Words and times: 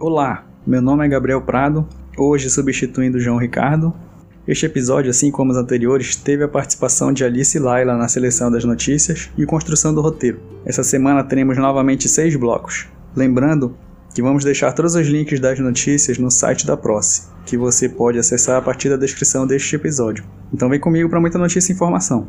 Olá, 0.00 0.46
meu 0.64 0.80
nome 0.80 1.04
é 1.04 1.08
Gabriel 1.08 1.42
Prado, 1.42 1.84
hoje 2.16 2.48
substituindo 2.48 3.18
João 3.18 3.36
Ricardo. 3.36 3.92
Este 4.46 4.64
episódio, 4.64 5.10
assim 5.10 5.28
como 5.28 5.50
os 5.50 5.56
anteriores, 5.56 6.14
teve 6.14 6.44
a 6.44 6.48
participação 6.48 7.12
de 7.12 7.24
Alice 7.24 7.58
Laila 7.58 7.96
na 7.96 8.06
seleção 8.06 8.48
das 8.48 8.64
notícias 8.64 9.28
e 9.36 9.44
construção 9.44 9.92
do 9.92 10.00
roteiro. 10.00 10.38
Essa 10.64 10.84
semana 10.84 11.24
teremos 11.24 11.58
novamente 11.58 12.08
seis 12.08 12.36
blocos. 12.36 12.86
Lembrando 13.16 13.76
que 14.14 14.22
vamos 14.22 14.44
deixar 14.44 14.72
todos 14.72 14.94
os 14.94 15.08
links 15.08 15.40
das 15.40 15.58
notícias 15.58 16.16
no 16.16 16.30
site 16.30 16.64
da 16.64 16.76
Proce, 16.76 17.22
que 17.44 17.56
você 17.56 17.88
pode 17.88 18.20
acessar 18.20 18.56
a 18.56 18.62
partir 18.62 18.90
da 18.90 18.96
descrição 18.96 19.48
deste 19.48 19.74
episódio. 19.74 20.24
Então 20.54 20.68
vem 20.68 20.78
comigo 20.78 21.10
para 21.10 21.20
muita 21.20 21.38
notícia 21.38 21.72
e 21.72 21.74
informação. 21.74 22.28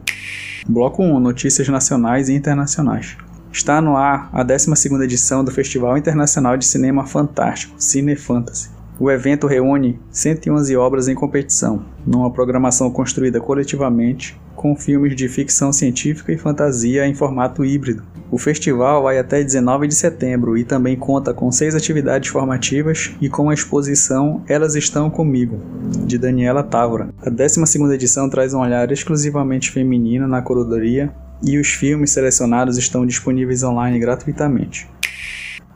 Bloco 0.68 1.04
1: 1.04 1.20
Notícias 1.20 1.70
nacionais 1.70 2.30
e 2.30 2.34
internacionais. 2.34 3.16
Está 3.52 3.82
no 3.82 3.98
ar 3.98 4.30
a 4.32 4.46
12ª 4.46 5.04
edição 5.04 5.44
do 5.44 5.52
Festival 5.52 5.98
Internacional 5.98 6.56
de 6.56 6.66
Cinema 6.66 7.06
Fantástico, 7.06 7.74
Cine 7.78 8.16
Fantasy. 8.16 8.70
O 9.00 9.10
evento 9.10 9.48
reúne 9.48 10.00
111 10.12 10.76
obras 10.78 11.08
em 11.08 11.16
competição, 11.16 11.84
numa 12.06 12.32
programação 12.32 12.92
construída 12.92 13.40
coletivamente, 13.40 14.40
com 14.56 14.76
filmes 14.76 15.16
de 15.16 15.28
ficção 15.28 15.74
científica 15.74 16.32
e 16.32 16.38
fantasia 16.38 17.08
em 17.08 17.16
formato 17.16 17.66
híbrido. 17.66 18.04
O 18.30 18.38
festival 18.38 19.04
vai 19.04 19.18
até 19.18 19.44
19 19.44 19.88
de 19.88 19.96
setembro 19.96 20.56
e 20.56 20.64
também 20.64 20.96
conta 20.96 21.34
com 21.34 21.52
seis 21.52 21.74
atividades 21.74 22.30
formativas 22.30 23.16
e 23.20 23.30
com 23.30 23.50
a 23.50 23.54
exposição 23.54 24.44
Elas 24.48 24.76
Estão 24.76 25.10
Comigo, 25.10 25.60
de 26.06 26.18
Daniela 26.18 26.62
Távora. 26.62 27.10
A 27.22 27.32
12ª 27.32 27.92
edição 27.94 28.30
traz 28.30 28.54
um 28.54 28.60
olhar 28.60 28.92
exclusivamente 28.92 29.72
feminino 29.72 30.28
na 30.28 30.42
curadoria 30.42 31.12
e 31.44 31.58
os 31.58 31.70
filmes 31.70 32.12
selecionados 32.12 32.78
estão 32.78 33.06
disponíveis 33.06 33.64
online 33.64 34.00
gratuitamente. 34.00 34.88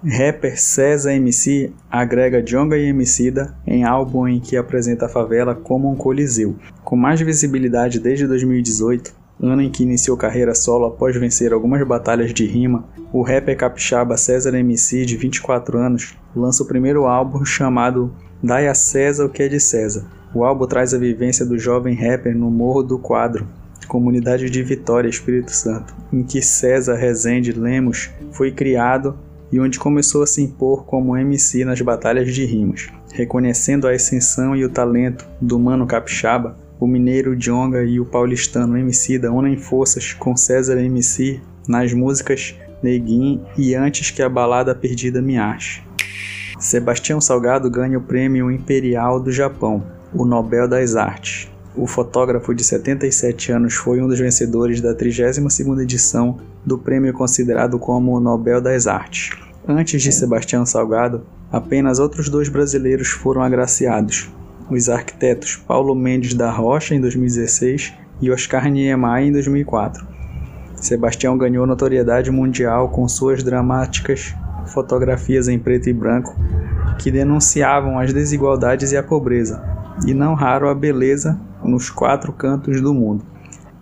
Rapper 0.05 0.59
César 0.59 1.13
MC 1.13 1.71
agrega 1.89 2.41
Jonga 2.41 2.77
e 2.77 2.87
Emicida 2.87 3.55
em 3.65 3.85
álbum 3.85 4.27
em 4.27 4.39
que 4.39 4.57
apresenta 4.57 5.05
a 5.05 5.09
favela 5.09 5.55
como 5.55 5.89
um 5.89 5.95
coliseu. 5.95 6.57
Com 6.83 6.97
mais 6.97 7.21
visibilidade 7.21 8.01
desde 8.01 8.27
2018, 8.27 9.15
ano 9.41 9.61
em 9.61 9.69
que 9.71 9.83
iniciou 9.83 10.17
carreira 10.17 10.53
solo 10.53 10.85
após 10.85 11.15
vencer 11.15 11.53
algumas 11.53 11.85
batalhas 11.87 12.33
de 12.33 12.45
rima, 12.45 12.85
o 13.13 13.21
rapper 13.21 13.57
capixaba 13.57 14.17
César 14.17 14.53
MC, 14.57 15.05
de 15.05 15.15
24 15.15 15.77
anos, 15.77 16.17
lança 16.35 16.63
o 16.63 16.67
primeiro 16.67 17.05
álbum 17.05 17.45
chamado 17.45 18.13
Dai 18.41 18.67
a 18.67 18.73
César 18.73 19.25
o 19.25 19.29
que 19.29 19.43
é 19.43 19.47
de 19.47 19.59
César. 19.59 20.05
O 20.35 20.43
álbum 20.43 20.67
traz 20.67 20.93
a 20.93 20.97
vivência 20.97 21.45
do 21.45 21.57
jovem 21.57 21.95
rapper 21.95 22.35
no 22.35 22.51
Morro 22.51 22.83
do 22.83 22.99
Quadro, 22.99 23.47
comunidade 23.87 24.49
de 24.49 24.63
Vitória, 24.63 25.09
Espírito 25.09 25.51
Santo, 25.51 25.93
em 26.11 26.23
que 26.23 26.41
César 26.41 26.95
Rezende 26.95 27.51
Lemos 27.51 28.09
foi 28.31 28.51
criado 28.51 29.17
e 29.51 29.59
onde 29.59 29.79
começou 29.79 30.23
a 30.23 30.27
se 30.27 30.41
impor 30.41 30.85
como 30.85 31.15
MC 31.15 31.63
nas 31.63 31.79
batalhas 31.81 32.33
de 32.33 32.43
rimas. 32.43 32.89
Reconhecendo 33.13 33.87
a 33.87 33.91
ascensão 33.91 34.55
e 34.55 34.65
o 34.65 34.69
talento 34.69 35.27
do 35.39 35.59
mano 35.59 35.85
capixaba, 35.85 36.57
o 36.79 36.87
mineiro 36.87 37.35
Djonga 37.35 37.83
e 37.83 37.99
o 37.99 38.05
paulistano 38.05 38.77
MC 38.77 39.19
da 39.19 39.31
unem 39.31 39.55
forças 39.55 40.11
com 40.11 40.35
César 40.35 40.79
MC 40.79 41.39
nas 41.67 41.93
músicas 41.93 42.55
Neguin 42.81 43.41
e 43.57 43.75
Antes 43.75 44.11
que 44.11 44.21
a 44.21 44.27
Balada 44.27 44.73
Perdida 44.73 45.21
Me 45.21 45.37
Ache. 45.37 45.83
Sebastião 46.59 47.21
Salgado 47.21 47.69
ganha 47.69 47.97
o 47.97 48.01
Prêmio 48.01 48.49
Imperial 48.49 49.19
do 49.19 49.31
Japão, 49.31 49.83
o 50.13 50.25
Nobel 50.25 50.67
das 50.67 50.95
Artes. 50.95 51.52
O 51.75 51.87
fotógrafo 51.87 52.53
de 52.53 52.63
77 52.63 53.51
anos 53.51 53.73
foi 53.73 53.99
um 53.99 54.07
dos 54.07 54.19
vencedores 54.19 54.79
da 54.79 54.93
32ª 54.93 55.81
edição 55.81 56.37
do 56.63 56.77
prêmio 56.77 57.11
considerado 57.13 57.79
como 57.79 58.15
o 58.15 58.19
Nobel 58.19 58.61
das 58.61 58.85
Artes. 58.85 59.31
Antes 59.67 60.03
de 60.03 60.11
Sebastião 60.11 60.67
Salgado, 60.67 61.23
apenas 61.51 61.97
outros 61.97 62.29
dois 62.29 62.47
brasileiros 62.47 63.07
foram 63.07 63.41
agraciados: 63.41 64.29
os 64.69 64.87
arquitetos 64.87 65.55
Paulo 65.55 65.95
Mendes 65.95 66.35
da 66.35 66.51
Rocha 66.51 66.93
em 66.93 67.01
2016 67.01 67.91
e 68.21 68.29
Oscar 68.29 68.69
Niemeyer 68.69 69.27
em 69.27 69.31
2004. 69.31 70.05
Sebastião 70.75 71.35
ganhou 71.37 71.65
notoriedade 71.65 72.29
mundial 72.29 72.89
com 72.89 73.07
suas 73.07 73.41
dramáticas 73.41 74.35
fotografias 74.67 75.47
em 75.47 75.57
preto 75.57 75.89
e 75.89 75.93
branco 75.93 76.35
que 76.99 77.09
denunciavam 77.09 77.97
as 77.97 78.13
desigualdades 78.13 78.91
e 78.91 78.97
a 78.97 79.01
pobreza, 79.01 79.63
e 80.05 80.13
não 80.13 80.35
raro 80.35 80.69
a 80.69 80.75
beleza 80.75 81.39
nos 81.63 81.89
quatro 81.89 82.31
cantos 82.33 82.81
do 82.81 82.93
mundo. 82.93 83.25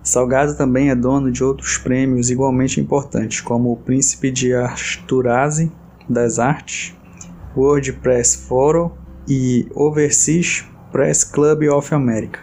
Salgado 0.03 0.55
também 0.55 0.89
é 0.89 0.95
dono 0.95 1.31
de 1.31 1.43
outros 1.43 1.77
prêmios 1.77 2.29
igualmente 2.29 2.81
importantes, 2.81 3.39
como 3.39 3.71
o 3.71 3.77
Príncipe 3.77 4.31
de 4.31 4.53
Asturazi 4.53 5.71
das 6.09 6.39
Artes, 6.39 6.95
World 7.55 7.93
Press 7.93 8.35
Forum 8.47 8.91
e 9.27 9.67
Overseas 9.75 10.65
Press 10.91 11.23
Club 11.23 11.63
of 11.71 11.93
America. 11.93 12.39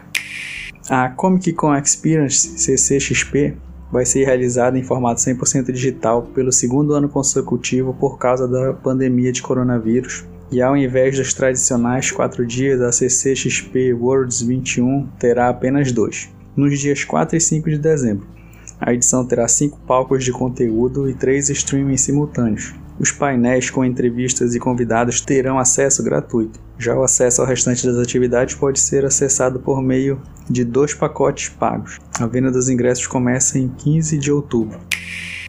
A 0.89 1.09
Comic 1.09 1.53
Con 1.53 1.75
Experience 1.75 2.57
CCXP 2.57 3.57
vai 3.91 4.05
ser 4.05 4.25
realizada 4.25 4.77
em 4.77 4.83
formato 4.83 5.19
100% 5.19 5.71
digital 5.71 6.23
pelo 6.33 6.51
segundo 6.51 6.93
ano 6.93 7.09
consecutivo 7.09 7.93
por 7.93 8.17
causa 8.17 8.47
da 8.47 8.73
pandemia 8.73 9.31
de 9.31 9.41
coronavírus 9.41 10.25
e 10.51 10.61
ao 10.61 10.75
invés 10.75 11.17
dos 11.17 11.33
tradicionais 11.33 12.11
quatro 12.11 12.45
dias, 12.45 12.81
a 12.81 12.91
CCXP 12.91 13.93
Worlds 13.93 14.41
21 14.41 15.07
terá 15.19 15.49
apenas 15.49 15.91
dois, 15.91 16.29
nos 16.55 16.79
dias 16.79 17.03
4 17.03 17.37
e 17.37 17.41
5 17.41 17.69
de 17.69 17.77
dezembro. 17.77 18.27
A 18.79 18.93
edição 18.93 19.25
terá 19.25 19.47
cinco 19.47 19.77
palcos 19.85 20.23
de 20.23 20.31
conteúdo 20.31 21.09
e 21.09 21.13
três 21.13 21.49
streamings 21.49 22.01
simultâneos. 22.01 22.73
Os 22.97 23.11
painéis 23.11 23.69
com 23.69 23.83
entrevistas 23.83 24.55
e 24.55 24.59
convidados 24.59 25.21
terão 25.21 25.59
acesso 25.59 26.03
gratuito. 26.03 26.59
Já 26.77 26.95
o 26.95 27.03
acesso 27.03 27.41
ao 27.41 27.47
restante 27.47 27.85
das 27.85 27.97
atividades 27.97 28.55
pode 28.55 28.79
ser 28.79 29.05
acessado 29.05 29.59
por 29.59 29.81
meio 29.81 30.21
de 30.49 30.63
dois 30.63 30.93
pacotes 30.93 31.49
pagos. 31.49 31.99
A 32.19 32.25
venda 32.25 32.51
dos 32.51 32.69
ingressos 32.69 33.05
começa 33.05 33.59
em 33.59 33.67
15 33.67 34.17
de 34.17 34.31
outubro. 34.31 34.79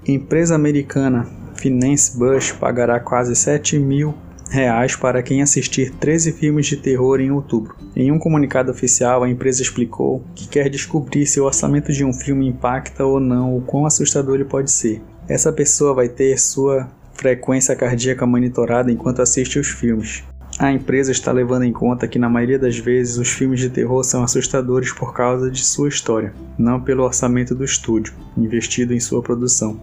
Empresa 0.07 0.55
americana 0.55 1.27
Finance 1.55 2.17
Bush 2.17 2.53
pagará 2.53 2.99
quase 2.99 3.35
7 3.37 3.79
mil 3.79 4.15
reais 4.51 4.97
para 4.97 5.23
quem 5.23 5.41
assistir 5.41 5.91
13 5.93 6.33
filmes 6.33 6.67
de 6.67 6.77
terror 6.77 7.21
em 7.21 7.31
outubro. 7.31 7.77
Em 7.95 8.11
um 8.11 8.19
comunicado 8.19 8.71
oficial, 8.71 9.23
a 9.23 9.31
empresa 9.31 9.63
explicou 9.63 10.23
que 10.35 10.49
quer 10.49 10.69
descobrir 10.69 11.25
se 11.27 11.41
o 11.41 11.45
orçamento 11.45 11.93
de 11.93 12.05
um 12.05 12.13
filme 12.13 12.49
impacta 12.49 13.05
ou 13.05 13.21
não 13.21 13.57
o 13.57 13.63
quão 13.63 13.87
assustador 13.87 14.35
ele 14.35 14.45
pode 14.45 14.71
ser. 14.71 15.01
Essa 15.29 15.53
pessoa 15.53 15.95
vai 15.95 16.09
ter 16.09 16.39
sua 16.39 16.89
frequência 17.15 17.77
cardíaca 17.77 18.27
monitorada 18.27 18.91
enquanto 18.91 19.23
assiste 19.23 19.59
os 19.59 19.69
filmes. 19.69 20.25
A 20.59 20.73
empresa 20.73 21.13
está 21.13 21.33
levando 21.33 21.63
em 21.63 21.73
conta 21.73 22.07
que, 22.07 22.19
na 22.19 22.29
maioria 22.29 22.59
das 22.59 22.77
vezes, 22.77 23.17
os 23.17 23.31
filmes 23.31 23.61
de 23.61 23.71
terror 23.71 24.03
são 24.05 24.23
assustadores 24.23 24.93
por 24.93 25.15
causa 25.15 25.51
de 25.51 25.65
sua 25.65 25.89
história, 25.89 26.35
não 26.59 26.81
pelo 26.81 27.05
orçamento 27.05 27.55
do 27.55 27.65
estúdio 27.65 28.13
investido 28.37 28.93
em 28.93 29.01
sua 29.01 29.23
produção. 29.23 29.81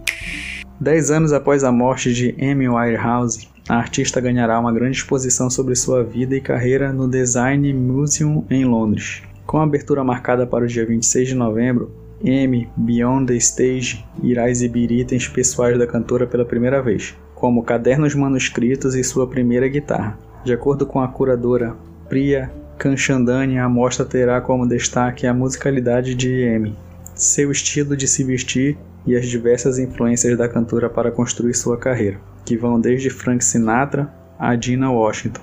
Dez 0.80 1.10
anos 1.10 1.32
após 1.32 1.64
a 1.64 1.72
morte 1.72 2.12
de 2.12 2.36
Amy 2.40 2.68
Winehouse, 2.68 3.48
a 3.68 3.74
artista 3.74 4.20
ganhará 4.20 4.60
uma 4.60 4.72
grande 4.72 4.98
exposição 4.98 5.50
sobre 5.50 5.74
sua 5.74 6.04
vida 6.04 6.36
e 6.36 6.40
carreira 6.40 6.92
no 6.92 7.08
Design 7.08 7.74
Museum 7.74 8.44
em 8.48 8.64
Londres. 8.64 9.22
Com 9.44 9.58
a 9.58 9.64
abertura 9.64 10.04
marcada 10.04 10.46
para 10.46 10.64
o 10.64 10.68
dia 10.68 10.86
26 10.86 11.30
de 11.30 11.34
novembro, 11.34 11.90
M 12.22 12.68
Beyond 12.76 13.26
the 13.26 13.36
Stage 13.38 14.06
irá 14.22 14.48
exibir 14.48 14.92
itens 14.92 15.26
pessoais 15.26 15.76
da 15.76 15.84
cantora 15.84 16.28
pela 16.28 16.44
primeira 16.44 16.80
vez, 16.80 17.16
como 17.34 17.64
cadernos 17.64 18.14
manuscritos 18.14 18.94
e 18.94 19.02
sua 19.02 19.26
primeira 19.26 19.66
guitarra. 19.66 20.16
De 20.44 20.52
acordo 20.52 20.86
com 20.86 21.00
a 21.00 21.08
curadora 21.08 21.74
Priya 22.08 22.52
Kanchandani, 22.78 23.58
a 23.58 23.68
mostra 23.68 24.04
terá 24.04 24.40
como 24.40 24.64
destaque 24.64 25.26
a 25.26 25.34
musicalidade 25.34 26.14
de 26.14 26.40
M, 26.40 26.72
seu 27.16 27.50
estilo 27.50 27.96
de 27.96 28.06
se 28.06 28.22
vestir 28.22 28.78
e 29.08 29.16
as 29.16 29.26
diversas 29.26 29.78
influências 29.78 30.36
da 30.36 30.46
cantora 30.46 30.90
para 30.90 31.10
construir 31.10 31.54
sua 31.54 31.78
carreira 31.78 32.20
que 32.44 32.56
vão 32.56 32.78
desde 32.78 33.08
Frank 33.08 33.42
Sinatra 33.42 34.12
a 34.38 34.54
Dina 34.54 34.90
Washington. 34.90 35.40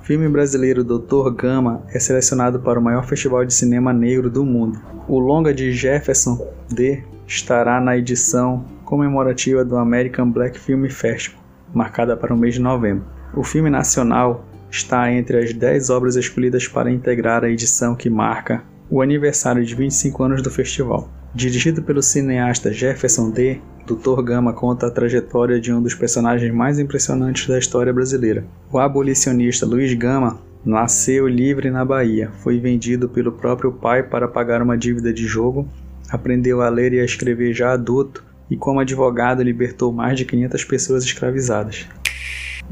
O 0.00 0.04
filme 0.04 0.28
brasileiro 0.28 0.82
Doutor 0.82 1.32
Gama 1.32 1.84
é 1.88 2.00
selecionado 2.00 2.58
para 2.58 2.80
o 2.80 2.82
maior 2.82 3.06
festival 3.06 3.44
de 3.44 3.54
cinema 3.54 3.92
negro 3.92 4.28
do 4.28 4.44
mundo. 4.44 4.80
O 5.08 5.20
longa 5.20 5.54
de 5.54 5.72
Jefferson 5.72 6.52
D 6.68 7.02
estará 7.26 7.80
na 7.80 7.96
edição 7.96 8.64
comemorativa 8.84 9.64
do 9.64 9.76
American 9.76 10.30
Black 10.30 10.58
Film 10.58 10.88
Festival, 10.88 11.40
marcada 11.72 12.16
para 12.16 12.34
o 12.34 12.38
mês 12.38 12.54
de 12.54 12.60
novembro. 12.60 13.04
O 13.34 13.44
filme 13.44 13.70
nacional 13.70 14.44
está 14.68 15.12
entre 15.12 15.38
as 15.38 15.52
10 15.52 15.90
obras 15.90 16.16
escolhidas 16.16 16.66
para 16.66 16.90
integrar 16.90 17.44
a 17.44 17.50
edição 17.50 17.94
que 17.94 18.10
marca 18.10 18.64
o 18.90 19.00
aniversário 19.00 19.64
de 19.64 19.74
25 19.76 20.22
anos 20.24 20.42
do 20.42 20.50
festival. 20.50 21.08
Dirigido 21.32 21.80
pelo 21.82 22.02
cineasta 22.02 22.72
Jefferson 22.72 23.30
D., 23.30 23.60
Dr. 23.86 24.20
Gama 24.22 24.52
conta 24.52 24.88
a 24.88 24.90
trajetória 24.90 25.60
de 25.60 25.72
um 25.72 25.80
dos 25.80 25.94
personagens 25.94 26.52
mais 26.52 26.78
impressionantes 26.78 27.46
da 27.46 27.58
história 27.58 27.92
brasileira. 27.92 28.44
O 28.70 28.78
abolicionista 28.78 29.64
Luiz 29.64 29.94
Gama 29.94 30.40
nasceu 30.64 31.28
livre 31.28 31.70
na 31.70 31.84
Bahia, 31.84 32.30
foi 32.42 32.58
vendido 32.58 33.08
pelo 33.08 33.32
próprio 33.32 33.72
pai 33.72 34.02
para 34.02 34.26
pagar 34.26 34.60
uma 34.60 34.76
dívida 34.76 35.12
de 35.12 35.24
jogo, 35.24 35.68
aprendeu 36.10 36.62
a 36.62 36.68
ler 36.68 36.92
e 36.92 37.00
a 37.00 37.04
escrever 37.04 37.54
já 37.54 37.72
adulto 37.72 38.24
e, 38.50 38.56
como 38.56 38.80
advogado, 38.80 39.42
libertou 39.42 39.92
mais 39.92 40.18
de 40.18 40.24
500 40.24 40.64
pessoas 40.64 41.04
escravizadas. 41.04 41.86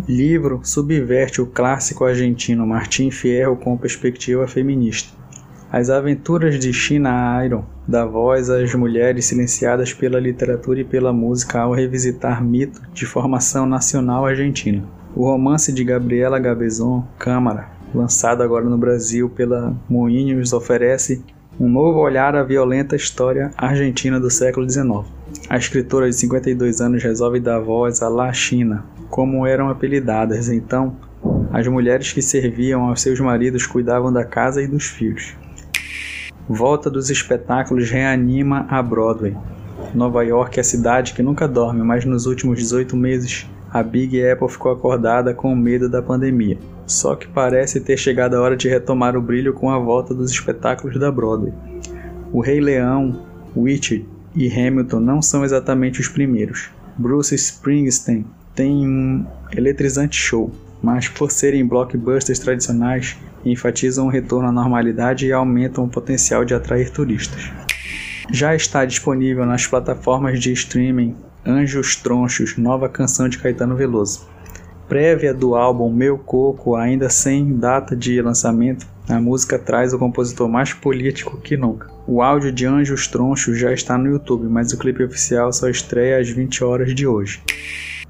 Livro 0.08 0.60
subverte 0.64 1.40
o 1.40 1.46
clássico 1.46 2.04
argentino 2.04 2.66
Martim 2.66 3.10
Fierro 3.10 3.56
com 3.56 3.76
perspectiva 3.76 4.46
feminista. 4.46 5.16
As 5.70 5.90
aventuras 5.90 6.58
de 6.58 6.72
China 6.72 7.44
Iron 7.44 7.62
dá 7.86 8.02
voz 8.06 8.48
às 8.48 8.74
mulheres 8.74 9.26
silenciadas 9.26 9.92
pela 9.92 10.18
literatura 10.18 10.80
e 10.80 10.84
pela 10.84 11.12
música 11.12 11.60
ao 11.60 11.74
revisitar 11.74 12.42
mito 12.42 12.80
de 12.94 13.04
formação 13.04 13.66
nacional 13.66 14.24
argentina. 14.24 14.82
O 15.14 15.26
romance 15.26 15.70
de 15.70 15.84
Gabriela 15.84 16.38
Gabezon, 16.38 17.06
Câmara, 17.18 17.68
lançado 17.94 18.42
agora 18.42 18.64
no 18.64 18.78
Brasil 18.78 19.28
pela 19.28 19.76
Moinhos, 19.90 20.54
oferece 20.54 21.22
um 21.60 21.68
novo 21.68 21.98
olhar 21.98 22.34
à 22.34 22.42
violenta 22.42 22.96
história 22.96 23.50
argentina 23.54 24.18
do 24.18 24.30
século 24.30 24.68
XIX. 24.68 25.04
A 25.50 25.58
escritora 25.58 26.08
de 26.08 26.16
52 26.16 26.80
anos 26.80 27.02
resolve 27.02 27.40
dar 27.40 27.60
voz 27.60 28.00
à 28.00 28.08
La 28.08 28.32
China, 28.32 28.86
como 29.10 29.46
eram 29.46 29.68
apelidadas 29.68 30.48
então 30.48 30.96
as 31.52 31.66
mulheres 31.66 32.10
que 32.10 32.22
serviam 32.22 32.88
aos 32.88 33.02
seus 33.02 33.20
maridos 33.20 33.66
cuidavam 33.66 34.10
da 34.10 34.24
casa 34.24 34.62
e 34.62 34.66
dos 34.66 34.86
filhos. 34.86 35.36
Volta 36.48 36.88
dos 36.88 37.10
espetáculos 37.10 37.90
reanima 37.90 38.66
a 38.70 38.82
Broadway. 38.82 39.36
Nova 39.94 40.22
York 40.22 40.58
é 40.58 40.62
a 40.62 40.64
cidade 40.64 41.12
que 41.12 41.22
nunca 41.22 41.46
dorme, 41.46 41.82
mas 41.82 42.06
nos 42.06 42.24
últimos 42.24 42.58
18 42.58 42.96
meses 42.96 43.46
a 43.70 43.82
Big 43.82 44.26
Apple 44.26 44.48
ficou 44.48 44.72
acordada 44.72 45.34
com 45.34 45.54
medo 45.54 45.90
da 45.90 46.00
pandemia. 46.00 46.56
Só 46.86 47.14
que 47.14 47.28
parece 47.28 47.80
ter 47.80 47.98
chegado 47.98 48.34
a 48.34 48.40
hora 48.40 48.56
de 48.56 48.66
retomar 48.66 49.14
o 49.14 49.20
brilho 49.20 49.52
com 49.52 49.70
a 49.70 49.78
volta 49.78 50.14
dos 50.14 50.30
espetáculos 50.30 50.98
da 50.98 51.12
Broadway. 51.12 51.52
O 52.32 52.40
Rei 52.40 52.60
Leão, 52.60 53.26
Witch 53.54 54.02
e 54.34 54.50
Hamilton 54.50 55.00
não 55.00 55.20
são 55.20 55.44
exatamente 55.44 56.00
os 56.00 56.08
primeiros. 56.08 56.70
Bruce 56.96 57.34
Springsteen 57.34 58.24
tem 58.54 58.88
um 58.88 59.26
eletrizante 59.52 60.16
show, 60.16 60.50
mas 60.82 61.08
por 61.08 61.30
serem 61.30 61.66
blockbusters 61.66 62.38
tradicionais, 62.38 63.16
enfatizam 63.44 64.06
o 64.06 64.10
retorno 64.10 64.48
à 64.48 64.52
normalidade 64.52 65.26
e 65.26 65.32
aumentam 65.32 65.84
o 65.84 65.88
potencial 65.88 66.44
de 66.44 66.54
atrair 66.54 66.90
turistas. 66.90 67.50
Já 68.30 68.54
está 68.54 68.84
disponível 68.84 69.46
nas 69.46 69.66
plataformas 69.66 70.38
de 70.38 70.52
streaming 70.52 71.16
Anjos 71.46 71.96
Tronchos, 71.96 72.58
nova 72.58 72.88
canção 72.88 73.28
de 73.28 73.38
Caetano 73.38 73.74
Veloso. 73.74 74.28
Prévia 74.86 75.32
do 75.32 75.54
álbum 75.54 75.90
Meu 75.90 76.18
Coco, 76.18 76.76
ainda 76.76 77.08
sem 77.08 77.56
data 77.56 77.96
de 77.96 78.20
lançamento, 78.20 78.86
a 79.08 79.18
música 79.18 79.58
traz 79.58 79.94
o 79.94 79.98
compositor 79.98 80.48
mais 80.48 80.74
político 80.74 81.38
que 81.38 81.56
nunca. 81.56 81.90
O 82.06 82.20
áudio 82.22 82.52
de 82.52 82.66
Anjos 82.66 83.06
Tronchos 83.06 83.58
já 83.58 83.72
está 83.72 83.96
no 83.96 84.10
YouTube, 84.10 84.46
mas 84.46 84.72
o 84.72 84.78
clipe 84.78 85.02
oficial 85.02 85.50
só 85.52 85.68
estreia 85.68 86.18
às 86.18 86.28
20 86.28 86.62
horas 86.62 86.94
de 86.94 87.06
hoje. 87.06 87.42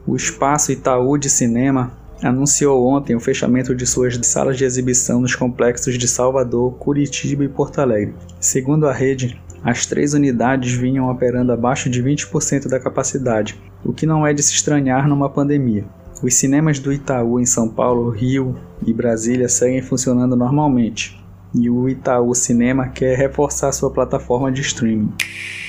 O 0.04 0.16
Espaço 0.16 0.72
Itaú 0.72 1.16
de 1.16 1.30
Cinema 1.30 1.92
anunciou 2.22 2.86
ontem 2.86 3.14
o 3.14 3.20
fechamento 3.20 3.74
de 3.74 3.86
suas 3.86 4.18
salas 4.26 4.56
de 4.56 4.64
exibição 4.64 5.20
nos 5.20 5.34
complexos 5.34 5.96
de 5.96 6.08
Salvador, 6.08 6.74
Curitiba 6.74 7.44
e 7.44 7.48
Porto 7.48 7.80
Alegre. 7.80 8.14
Segundo 8.40 8.86
a 8.86 8.92
rede, 8.92 9.40
as 9.62 9.86
três 9.86 10.14
unidades 10.14 10.72
vinham 10.72 11.10
operando 11.10 11.52
abaixo 11.52 11.90
de 11.90 12.02
20% 12.02 12.68
da 12.68 12.78
capacidade, 12.78 13.60
o 13.84 13.92
que 13.92 14.06
não 14.06 14.26
é 14.26 14.32
de 14.32 14.42
se 14.42 14.52
estranhar 14.52 15.08
numa 15.08 15.28
pandemia. 15.28 15.84
Os 16.22 16.34
cinemas 16.34 16.78
do 16.78 16.92
Itaú 16.92 17.38
em 17.38 17.46
São 17.46 17.68
Paulo, 17.68 18.10
Rio 18.10 18.56
e 18.84 18.92
Brasília 18.92 19.48
seguem 19.48 19.82
funcionando 19.82 20.34
normalmente, 20.34 21.22
e 21.54 21.70
o 21.70 21.88
Itaú 21.88 22.34
Cinema 22.34 22.88
quer 22.88 23.16
reforçar 23.16 23.72
sua 23.72 23.90
plataforma 23.90 24.50
de 24.50 24.60
streaming. 24.60 25.12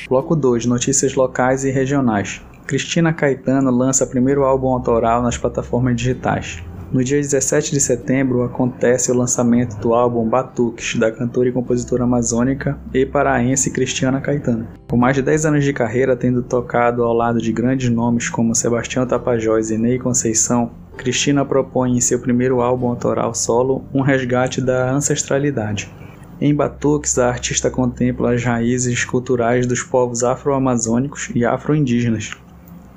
Bloco 0.08 0.36
2 0.36 0.66
Notícias 0.66 1.14
locais 1.14 1.64
e 1.64 1.70
regionais. 1.70 2.42
Cristina 2.70 3.12
Caetano 3.12 3.72
lança 3.72 4.06
primeiro 4.06 4.44
álbum 4.44 4.68
autoral 4.68 5.24
nas 5.24 5.36
plataformas 5.36 5.96
digitais. 5.96 6.64
No 6.92 7.04
dia 7.04 7.18
17 7.20 7.72
de 7.72 7.80
setembro 7.82 8.44
acontece 8.44 9.12
o 9.12 9.16
lançamento 9.16 9.76
do 9.78 9.92
álbum 9.92 10.30
Batuques, 10.30 10.96
da 10.96 11.12
cantora 11.12 11.50
e 11.50 11.52
compositora 11.52 12.04
amazônica 12.04 12.78
e 12.94 13.08
paraense 13.08 13.72
Cristiana 13.72 14.22
Caetano. 14.22 14.68
Com 14.88 14.98
mais 14.98 15.16
de 15.16 15.24
10 15.24 15.48
anos 15.48 15.66
de 15.66 15.74
carreira, 15.74 16.16
tendo 16.16 16.44
tocado 16.44 17.02
ao 17.02 17.12
lado 17.12 17.42
de 17.42 17.52
grandes 17.52 17.90
nomes 17.90 18.30
como 18.30 18.54
Sebastião 18.54 19.04
Tapajós 19.08 19.72
e 19.72 19.78
Ney 19.80 19.98
Conceição, 19.98 20.70
Cristina 20.96 21.44
propõe 21.44 21.98
em 21.98 22.02
seu 22.02 22.20
primeiro 22.20 22.62
álbum 22.62 22.90
autoral 22.90 23.34
solo 23.34 23.84
um 23.92 24.02
resgate 24.02 24.62
da 24.62 24.92
ancestralidade. 24.92 25.92
Em 26.40 26.54
Batuques, 26.54 27.18
a 27.18 27.30
artista 27.30 27.72
contempla 27.72 28.36
as 28.36 28.44
raízes 28.44 29.04
culturais 29.04 29.66
dos 29.66 29.82
povos 29.82 30.24
afro-amazônicos 30.24 31.32
e 31.34 31.44
afro-indígenas, 31.44 32.38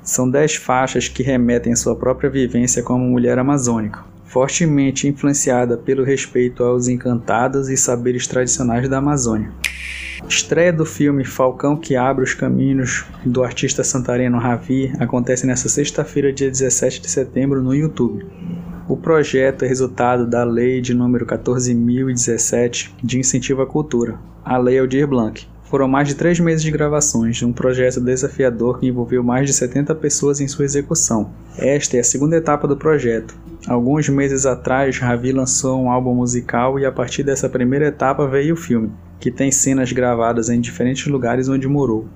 são 0.03 0.29
dez 0.29 0.55
faixas 0.55 1.07
que 1.07 1.23
remetem 1.23 1.73
à 1.73 1.75
sua 1.75 1.95
própria 1.95 2.29
vivência 2.29 2.83
como 2.83 3.05
mulher 3.05 3.39
amazônica, 3.39 4.03
fortemente 4.25 5.07
influenciada 5.07 5.77
pelo 5.77 6.03
respeito 6.03 6.63
aos 6.63 6.87
encantados 6.87 7.69
e 7.69 7.77
saberes 7.77 8.27
tradicionais 8.27 8.89
da 8.89 8.97
Amazônia. 8.97 9.51
Estreia 10.27 10.71
do 10.71 10.85
filme 10.85 11.23
Falcão 11.23 11.75
que 11.75 11.95
abre 11.95 12.23
os 12.23 12.33
caminhos 12.33 13.05
do 13.25 13.43
artista 13.43 13.83
santareno 13.83 14.37
Ravi 14.37 14.93
acontece 14.99 15.45
nesta 15.45 15.69
sexta-feira, 15.69 16.31
dia 16.31 16.49
17 16.49 17.01
de 17.01 17.09
setembro, 17.09 17.61
no 17.61 17.73
YouTube. 17.73 18.25
O 18.87 18.97
projeto 18.97 19.63
é 19.63 19.67
resultado 19.67 20.27
da 20.27 20.43
Lei 20.43 20.81
de 20.81 20.93
número 20.93 21.25
14017 21.25 22.93
de 23.03 23.19
incentivo 23.19 23.61
à 23.61 23.65
cultura, 23.65 24.19
a 24.43 24.57
Lei 24.57 24.79
Aldir 24.79 25.07
Blanc, 25.07 25.47
foram 25.73 25.87
mais 25.87 26.07
de 26.07 26.13
três 26.13 26.39
meses 26.39 26.61
de 26.61 26.69
gravações, 26.69 27.41
um 27.41 27.51
projeto 27.51 27.99
desafiador 27.99 28.79
que 28.79 28.85
envolveu 28.85 29.23
mais 29.23 29.47
de 29.47 29.53
70 29.53 29.95
pessoas 29.95 30.39
em 30.39 30.47
sua 30.47 30.65
execução. 30.65 31.31
Esta 31.57 31.97
é 31.97 31.99
a 31.99 32.03
segunda 32.03 32.37
etapa 32.37 32.67
do 32.67 32.77
projeto. 32.77 33.35
Alguns 33.67 34.07
meses 34.07 34.45
atrás, 34.45 34.99
Ravi 34.99 35.31
lançou 35.31 35.81
um 35.81 35.89
álbum 35.89 36.13
musical 36.13 36.79
e 36.79 36.85
a 36.85 36.91
partir 36.91 37.23
dessa 37.23 37.49
primeira 37.49 37.87
etapa 37.87 38.27
veio 38.27 38.53
o 38.53 38.55
filme, 38.55 38.91
que 39.19 39.31
tem 39.31 39.51
cenas 39.51 39.91
gravadas 39.91 40.47
em 40.47 40.61
diferentes 40.61 41.07
lugares 41.07 41.49
onde 41.49 41.67
morou. 41.67 42.07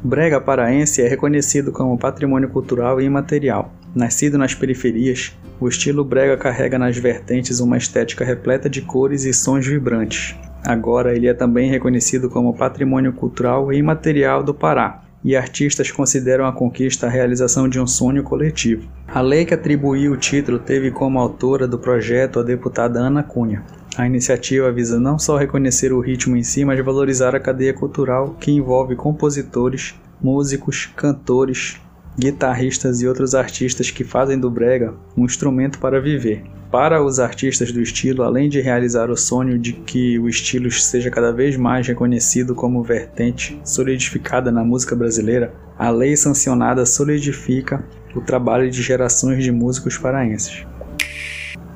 Brega 0.00 0.40
paraense 0.40 1.02
é 1.02 1.08
reconhecido 1.08 1.72
como 1.72 1.98
patrimônio 1.98 2.50
cultural 2.50 3.00
e 3.00 3.04
imaterial. 3.04 3.74
Nascido 3.96 4.38
nas 4.38 4.54
periferias, 4.54 5.36
o 5.58 5.66
estilo 5.66 6.04
brega 6.04 6.36
carrega 6.36 6.78
nas 6.78 6.96
vertentes 6.96 7.58
uma 7.58 7.78
estética 7.78 8.24
repleta 8.24 8.70
de 8.70 8.80
cores 8.80 9.24
e 9.24 9.34
sons 9.34 9.66
vibrantes. 9.66 10.36
Agora 10.66 11.14
ele 11.14 11.28
é 11.28 11.32
também 11.32 11.70
reconhecido 11.70 12.28
como 12.28 12.52
patrimônio 12.52 13.12
cultural 13.12 13.72
e 13.72 13.76
imaterial 13.76 14.42
do 14.42 14.52
Pará, 14.52 15.04
e 15.22 15.36
artistas 15.36 15.92
consideram 15.92 16.44
a 16.44 16.52
conquista 16.52 17.06
a 17.06 17.10
realização 17.10 17.68
de 17.68 17.78
um 17.78 17.86
sonho 17.86 18.24
coletivo. 18.24 18.88
A 19.06 19.20
lei 19.20 19.44
que 19.44 19.54
atribuiu 19.54 20.12
o 20.12 20.16
título 20.16 20.58
teve 20.58 20.90
como 20.90 21.20
autora 21.20 21.68
do 21.68 21.78
projeto 21.78 22.40
a 22.40 22.42
deputada 22.42 22.98
Ana 22.98 23.22
Cunha. 23.22 23.62
A 23.96 24.06
iniciativa 24.06 24.72
visa 24.72 24.98
não 24.98 25.20
só 25.20 25.36
reconhecer 25.36 25.92
o 25.92 26.00
ritmo 26.00 26.36
em 26.36 26.42
si, 26.42 26.64
mas 26.64 26.84
valorizar 26.84 27.36
a 27.36 27.40
cadeia 27.40 27.72
cultural 27.72 28.36
que 28.40 28.50
envolve 28.50 28.96
compositores, 28.96 29.94
músicos, 30.20 30.86
cantores, 30.96 31.80
guitarristas 32.18 33.00
e 33.00 33.06
outros 33.06 33.36
artistas 33.36 33.90
que 33.92 34.02
fazem 34.02 34.38
do 34.38 34.50
brega 34.50 34.94
um 35.16 35.24
instrumento 35.24 35.78
para 35.78 36.00
viver. 36.00 36.44
Para 36.78 37.02
os 37.02 37.18
artistas 37.18 37.72
do 37.72 37.80
estilo, 37.80 38.22
além 38.22 38.50
de 38.50 38.60
realizar 38.60 39.08
o 39.10 39.16
sonho 39.16 39.58
de 39.58 39.72
que 39.72 40.18
o 40.18 40.28
estilo 40.28 40.70
seja 40.70 41.10
cada 41.10 41.32
vez 41.32 41.56
mais 41.56 41.88
reconhecido 41.88 42.54
como 42.54 42.82
vertente 42.82 43.58
solidificada 43.64 44.52
na 44.52 44.62
música 44.62 44.94
brasileira, 44.94 45.54
a 45.78 45.88
lei 45.88 46.14
sancionada 46.18 46.84
solidifica 46.84 47.82
o 48.14 48.20
trabalho 48.20 48.70
de 48.70 48.82
gerações 48.82 49.42
de 49.42 49.50
músicos 49.50 49.96
paraenses. 49.96 50.66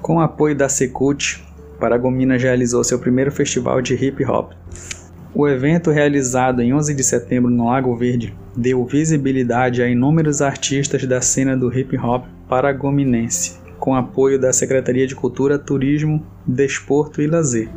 Com 0.02 0.16
o 0.16 0.20
apoio 0.20 0.54
da 0.54 0.68
Secult, 0.68 1.42
Paragominas 1.80 2.42
realizou 2.42 2.84
seu 2.84 2.98
primeiro 2.98 3.32
festival 3.32 3.80
de 3.80 3.94
hip 3.94 4.22
hop. 4.26 4.52
O 5.34 5.48
evento, 5.48 5.90
realizado 5.90 6.60
em 6.60 6.74
11 6.74 6.92
de 6.92 7.02
setembro 7.02 7.50
no 7.50 7.68
Lago 7.68 7.96
Verde, 7.96 8.36
deu 8.54 8.84
visibilidade 8.84 9.82
a 9.82 9.88
inúmeros 9.88 10.42
artistas 10.42 11.06
da 11.06 11.22
cena 11.22 11.56
do 11.56 11.74
hip 11.74 11.96
hop 11.96 12.26
paragominense 12.46 13.60
com 13.80 13.94
apoio 13.94 14.38
da 14.38 14.52
Secretaria 14.52 15.06
de 15.06 15.16
Cultura, 15.16 15.58
Turismo, 15.58 16.24
Desporto 16.46 17.22
e 17.22 17.26
Lazer. 17.26 17.70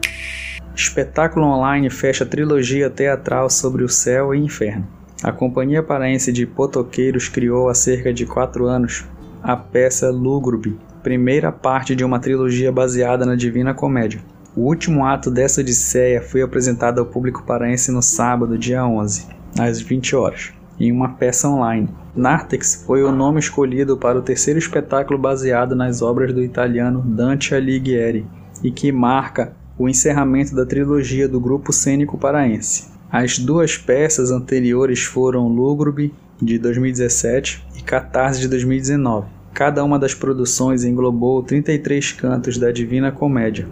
Espetáculo 0.76 1.46
online 1.46 1.90
fecha 1.90 2.26
trilogia 2.26 2.90
teatral 2.90 3.50
sobre 3.50 3.84
o 3.84 3.90
céu 3.90 4.36
e 4.36 4.38
inferno. 4.38 4.86
A 5.24 5.32
Companhia 5.32 5.82
Paraense 5.82 6.32
de 6.34 6.46
Potoqueiros 6.46 7.30
criou 7.30 7.70
há 7.70 7.74
cerca 7.74 8.14
de 8.14 8.26
quatro 8.26 8.66
anos 8.66 9.06
a 9.42 9.56
peça 9.56 10.10
Lúgubre, 10.10 10.78
primeira 11.02 11.52
parte 11.52 11.96
de 11.96 12.04
uma 12.04 12.20
trilogia 12.20 12.72
baseada 12.72 13.26
na 13.26 13.36
Divina 13.36 13.74
Comédia. 13.74 14.22
O 14.56 14.62
último 14.62 15.06
ato 15.06 15.32
dessa 15.32 15.62
odisseia 15.62 16.22
foi 16.22 16.42
apresentado 16.42 17.00
ao 17.00 17.06
público 17.06 17.44
paraense 17.44 17.92
no 17.92 18.02
sábado, 18.02 18.58
dia 18.58 18.86
11, 18.86 19.28
às 19.60 19.82
20 19.82 20.16
horas 20.16 20.54
em 20.86 20.92
uma 20.92 21.10
peça 21.10 21.48
online. 21.48 21.90
Nartex 22.16 22.84
foi 22.86 23.04
o 23.04 23.12
nome 23.12 23.40
escolhido 23.40 23.98
para 23.98 24.20
o 24.20 24.22
terceiro 24.22 24.60
espetáculo 24.60 25.18
baseado 25.18 25.76
nas 25.76 26.02
obras 26.02 26.34
do 26.34 26.44
italiano 26.44 27.02
Dante 27.02 27.56
Alighieri 27.56 28.26
e 28.64 28.72
que 28.72 28.92
marca 28.92 29.54
o 29.78 29.90
encerramento 29.90 30.56
da 30.56 30.66
trilogia 30.66 31.28
do 31.28 31.40
grupo 31.40 31.74
cênico 31.74 32.18
paraense. 32.18 32.92
As 33.12 33.38
duas 33.38 33.78
peças 33.78 34.32
anteriores 34.32 35.04
foram 35.04 35.48
Lúgubre, 35.48 36.14
de 36.42 36.58
2017, 36.58 37.66
e 37.78 37.82
Catarse, 37.82 38.42
de 38.42 38.48
2019. 38.48 39.28
Cada 39.54 39.84
uma 39.84 40.00
das 40.00 40.16
produções 40.16 40.84
englobou 40.84 41.44
33 41.44 42.12
cantos 42.14 42.58
da 42.58 42.72
Divina 42.72 43.12
Comédia. 43.12 43.68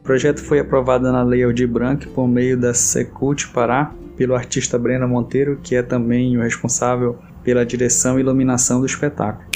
O 0.00 0.02
projeto 0.02 0.42
foi 0.42 0.58
aprovado 0.58 1.10
na 1.12 1.22
Lei 1.22 1.44
Aldir 1.44 1.68
Blanc 1.68 2.08
por 2.08 2.26
meio 2.26 2.56
da 2.56 2.74
Secult 2.74 3.48
Pará, 3.52 3.92
pelo 4.20 4.34
artista 4.34 4.78
Breno 4.78 5.08
Monteiro, 5.08 5.58
que 5.62 5.74
é 5.74 5.82
também 5.82 6.36
o 6.36 6.42
responsável 6.42 7.18
pela 7.42 7.64
direção 7.64 8.18
e 8.18 8.20
iluminação 8.20 8.78
do 8.78 8.84
espetáculo. 8.84 9.48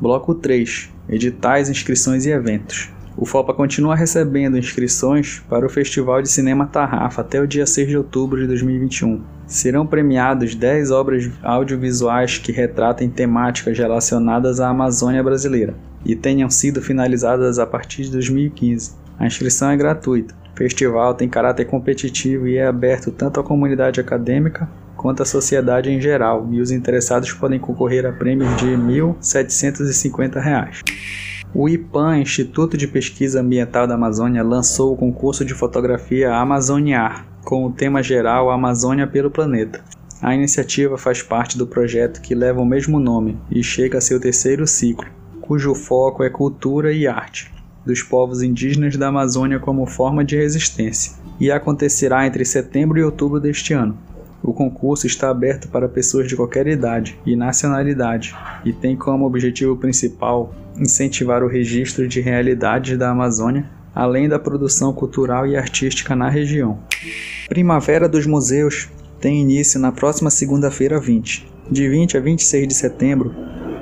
Bloco 0.00 0.34
3: 0.34 0.88
Editais, 1.06 1.68
inscrições 1.68 2.24
e 2.24 2.30
eventos. 2.30 2.88
O 3.14 3.26
FOPA 3.26 3.52
continua 3.52 3.94
recebendo 3.94 4.56
inscrições 4.56 5.42
para 5.50 5.66
o 5.66 5.68
Festival 5.68 6.22
de 6.22 6.30
Cinema 6.30 6.66
Tarrafa 6.66 7.20
até 7.20 7.42
o 7.42 7.46
dia 7.46 7.66
6 7.66 7.88
de 7.88 7.98
outubro 7.98 8.40
de 8.40 8.46
2021. 8.46 9.20
Serão 9.46 9.86
premiados 9.86 10.54
10 10.54 10.90
obras 10.90 11.30
audiovisuais 11.42 12.38
que 12.38 12.52
retratem 12.52 13.10
temáticas 13.10 13.76
relacionadas 13.76 14.60
à 14.60 14.70
Amazônia 14.70 15.22
brasileira 15.22 15.74
e 16.06 16.16
tenham 16.16 16.48
sido 16.48 16.80
finalizadas 16.80 17.58
a 17.58 17.66
partir 17.66 18.04
de 18.04 18.12
2015. 18.12 18.92
A 19.18 19.26
inscrição 19.26 19.68
é 19.68 19.76
gratuita. 19.76 20.39
Festival 20.54 21.14
tem 21.14 21.28
caráter 21.28 21.64
competitivo 21.64 22.46
e 22.46 22.56
é 22.56 22.66
aberto 22.66 23.10
tanto 23.10 23.40
à 23.40 23.42
comunidade 23.42 24.00
acadêmica 24.00 24.68
quanto 25.00 25.22
à 25.22 25.26
sociedade 25.26 25.90
em 25.90 25.98
geral, 25.98 26.46
e 26.52 26.60
os 26.60 26.70
interessados 26.70 27.32
podem 27.32 27.58
concorrer 27.58 28.04
a 28.04 28.12
prêmios 28.12 28.54
de 28.56 28.66
R$ 28.66 28.76
1.750. 28.76 30.82
O 31.54 31.70
IPAM, 31.70 32.18
Instituto 32.18 32.76
de 32.76 32.86
Pesquisa 32.86 33.40
Ambiental 33.40 33.86
da 33.86 33.94
Amazônia, 33.94 34.44
lançou 34.44 34.92
o 34.92 34.96
concurso 34.96 35.42
de 35.42 35.54
fotografia 35.54 36.34
Amazoniar, 36.34 37.26
com 37.46 37.64
o 37.64 37.72
tema 37.72 38.02
geral 38.02 38.50
Amazônia 38.50 39.06
pelo 39.06 39.30
Planeta. 39.30 39.82
A 40.20 40.34
iniciativa 40.34 40.98
faz 40.98 41.22
parte 41.22 41.56
do 41.56 41.66
projeto 41.66 42.20
que 42.20 42.34
leva 42.34 42.60
o 42.60 42.66
mesmo 42.66 43.00
nome 43.00 43.38
e 43.50 43.62
chega 43.62 43.96
a 43.96 44.02
seu 44.02 44.20
terceiro 44.20 44.66
ciclo, 44.66 45.08
cujo 45.40 45.74
foco 45.74 46.22
é 46.22 46.28
cultura 46.28 46.92
e 46.92 47.06
arte 47.06 47.50
dos 47.84 48.02
povos 48.02 48.42
indígenas 48.42 48.96
da 48.96 49.08
Amazônia 49.08 49.58
como 49.58 49.86
forma 49.86 50.24
de 50.24 50.36
resistência, 50.36 51.12
e 51.38 51.50
acontecerá 51.50 52.26
entre 52.26 52.44
setembro 52.44 52.98
e 52.98 53.04
outubro 53.04 53.40
deste 53.40 53.72
ano. 53.72 53.96
O 54.42 54.54
concurso 54.54 55.06
está 55.06 55.28
aberto 55.30 55.68
para 55.68 55.88
pessoas 55.88 56.26
de 56.26 56.34
qualquer 56.34 56.66
idade 56.66 57.18
e 57.26 57.36
nacionalidade 57.36 58.34
e 58.64 58.72
tem 58.72 58.96
como 58.96 59.26
objetivo 59.26 59.76
principal 59.76 60.54
incentivar 60.78 61.42
o 61.42 61.48
registro 61.48 62.08
de 62.08 62.20
realidades 62.20 62.96
da 62.96 63.10
Amazônia, 63.10 63.68
além 63.94 64.28
da 64.28 64.38
produção 64.38 64.92
cultural 64.94 65.46
e 65.46 65.56
artística 65.56 66.16
na 66.16 66.30
região. 66.30 66.78
Primavera 67.48 68.08
dos 68.08 68.26
Museus 68.26 68.88
tem 69.20 69.42
início 69.42 69.78
na 69.78 69.92
próxima 69.92 70.30
segunda-feira 70.30 70.98
20. 70.98 71.46
De 71.70 71.88
20 71.88 72.16
a 72.16 72.20
26 72.20 72.66
de 72.66 72.74
setembro, 72.74 73.34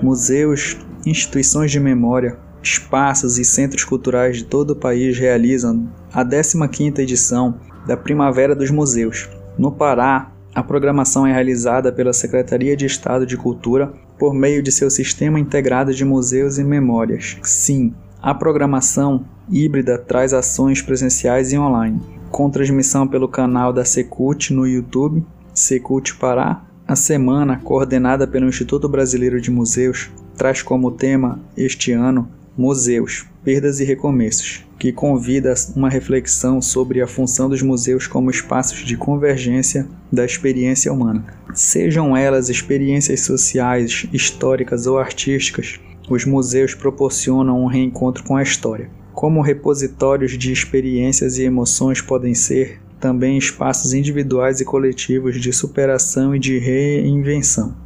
museus, 0.02 0.76
instituições 1.06 1.70
de 1.70 1.78
memória, 1.78 2.36
espaços 2.62 3.38
e 3.38 3.44
centros 3.44 3.84
culturais 3.84 4.38
de 4.38 4.44
todo 4.44 4.70
o 4.70 4.76
país 4.76 5.18
realizam 5.18 5.88
a 6.12 6.24
15ª 6.24 6.98
edição 7.00 7.60
da 7.86 7.96
Primavera 7.96 8.54
dos 8.54 8.70
Museus. 8.70 9.28
No 9.58 9.72
Pará, 9.72 10.32
a 10.54 10.62
programação 10.62 11.26
é 11.26 11.32
realizada 11.32 11.92
pela 11.92 12.12
Secretaria 12.12 12.76
de 12.76 12.86
Estado 12.86 13.26
de 13.26 13.36
Cultura 13.36 13.92
por 14.18 14.34
meio 14.34 14.62
de 14.62 14.72
seu 14.72 14.90
Sistema 14.90 15.38
Integrado 15.38 15.94
de 15.94 16.04
Museus 16.04 16.58
e 16.58 16.64
Memórias. 16.64 17.38
Sim, 17.42 17.94
a 18.20 18.34
programação 18.34 19.24
híbrida 19.48 19.96
traz 19.96 20.34
ações 20.34 20.82
presenciais 20.82 21.52
e 21.52 21.58
online, 21.58 22.00
com 22.30 22.50
transmissão 22.50 23.06
pelo 23.06 23.28
canal 23.28 23.72
da 23.72 23.84
Secult 23.84 24.52
no 24.52 24.66
YouTube, 24.66 25.24
Secult 25.54 26.16
Pará. 26.16 26.64
A 26.86 26.96
semana, 26.96 27.60
coordenada 27.62 28.26
pelo 28.26 28.48
Instituto 28.48 28.88
Brasileiro 28.88 29.40
de 29.40 29.50
Museus, 29.50 30.10
traz 30.36 30.62
como 30.62 30.90
tema 30.90 31.38
este 31.56 31.92
ano 31.92 32.28
Museus, 32.58 33.24
Perdas 33.44 33.78
e 33.78 33.84
Recomeços, 33.84 34.64
que 34.80 34.90
convida 34.90 35.54
uma 35.76 35.88
reflexão 35.88 36.60
sobre 36.60 37.00
a 37.00 37.06
função 37.06 37.48
dos 37.48 37.62
museus 37.62 38.08
como 38.08 38.32
espaços 38.32 38.80
de 38.80 38.96
convergência 38.96 39.86
da 40.12 40.24
experiência 40.24 40.92
humana. 40.92 41.24
Sejam 41.54 42.16
elas 42.16 42.48
experiências 42.48 43.20
sociais, 43.20 44.08
históricas 44.12 44.88
ou 44.88 44.98
artísticas, 44.98 45.78
os 46.10 46.24
museus 46.24 46.74
proporcionam 46.74 47.62
um 47.62 47.68
reencontro 47.68 48.24
com 48.24 48.34
a 48.34 48.42
história. 48.42 48.90
Como 49.14 49.40
repositórios 49.40 50.36
de 50.36 50.50
experiências 50.50 51.38
e 51.38 51.44
emoções 51.44 52.00
podem 52.00 52.34
ser 52.34 52.80
também 52.98 53.38
espaços 53.38 53.92
individuais 53.92 54.60
e 54.60 54.64
coletivos 54.64 55.40
de 55.40 55.52
superação 55.52 56.34
e 56.34 56.40
de 56.40 56.58
reinvenção. 56.58 57.76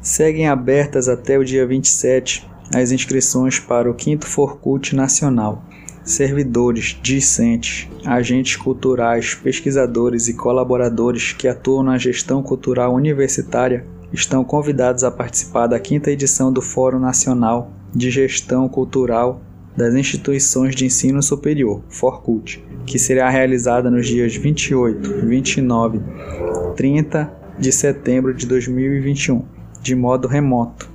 Seguem 0.00 0.48
abertas 0.48 1.06
até 1.06 1.38
o 1.38 1.44
dia 1.44 1.66
27 1.66 2.48
as 2.74 2.92
inscrições 2.92 3.58
para 3.58 3.90
o 3.90 3.96
5 3.98 4.26
Forcult 4.26 4.94
Nacional. 4.94 5.64
Servidores, 6.04 6.98
discentes, 7.02 7.88
agentes 8.04 8.56
culturais, 8.56 9.34
pesquisadores 9.34 10.28
e 10.28 10.34
colaboradores 10.34 11.32
que 11.32 11.46
atuam 11.46 11.82
na 11.82 11.98
gestão 11.98 12.42
cultural 12.42 12.94
universitária 12.94 13.84
estão 14.12 14.42
convidados 14.42 15.04
a 15.04 15.10
participar 15.10 15.66
da 15.66 15.78
quinta 15.78 16.10
edição 16.10 16.52
do 16.52 16.62
Fórum 16.62 16.98
Nacional 16.98 17.70
de 17.94 18.10
Gestão 18.10 18.68
Cultural 18.68 19.40
das 19.76 19.94
Instituições 19.94 20.74
de 20.74 20.84
Ensino 20.84 21.22
Superior, 21.22 21.82
Forcult, 21.88 22.62
que 22.86 22.98
será 22.98 23.28
realizada 23.30 23.90
nos 23.90 24.06
dias 24.06 24.34
28, 24.34 25.26
29 25.26 25.98
e 25.98 26.74
30 26.76 27.32
de 27.58 27.70
setembro 27.70 28.34
de 28.34 28.46
2021, 28.46 29.44
de 29.80 29.94
modo 29.94 30.26
remoto. 30.26 30.89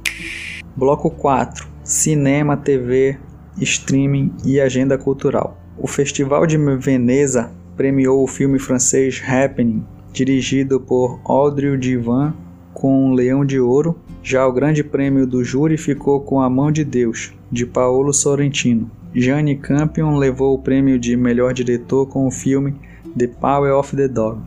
Bloco 0.77 1.09
4: 1.09 1.69
Cinema, 1.85 2.57
TV, 2.57 3.17
Streaming 3.61 4.33
e 4.43 4.59
Agenda 4.59 4.97
Cultural. 4.97 5.57
O 5.77 5.87
Festival 5.87 6.45
de 6.45 6.57
Veneza 6.57 7.49
premiou 7.77 8.21
o 8.21 8.27
filme 8.27 8.59
francês 8.59 9.23
Happening, 9.25 9.85
dirigido 10.11 10.77
por 10.81 11.21
Audrey 11.23 11.77
Divan, 11.77 12.33
com 12.73 13.07
um 13.07 13.13
Leão 13.13 13.45
de 13.45 13.57
Ouro. 13.57 13.97
Já 14.21 14.45
o 14.45 14.51
Grande 14.51 14.83
Prêmio 14.83 15.25
do 15.25 15.45
Júri 15.45 15.77
ficou 15.77 16.19
com 16.19 16.41
A 16.41 16.49
Mão 16.49 16.69
de 16.69 16.83
Deus, 16.83 17.33
de 17.49 17.65
Paolo 17.65 18.11
Sorrentino. 18.11 18.91
Jane 19.13 19.55
Campion 19.55 20.17
levou 20.17 20.53
o 20.53 20.61
prêmio 20.61 20.99
de 20.99 21.15
melhor 21.15 21.53
diretor 21.53 22.05
com 22.05 22.27
o 22.27 22.31
filme 22.31 22.75
The 23.17 23.27
Power 23.27 23.73
of 23.75 23.95
the 23.95 24.09
Dog. 24.09 24.41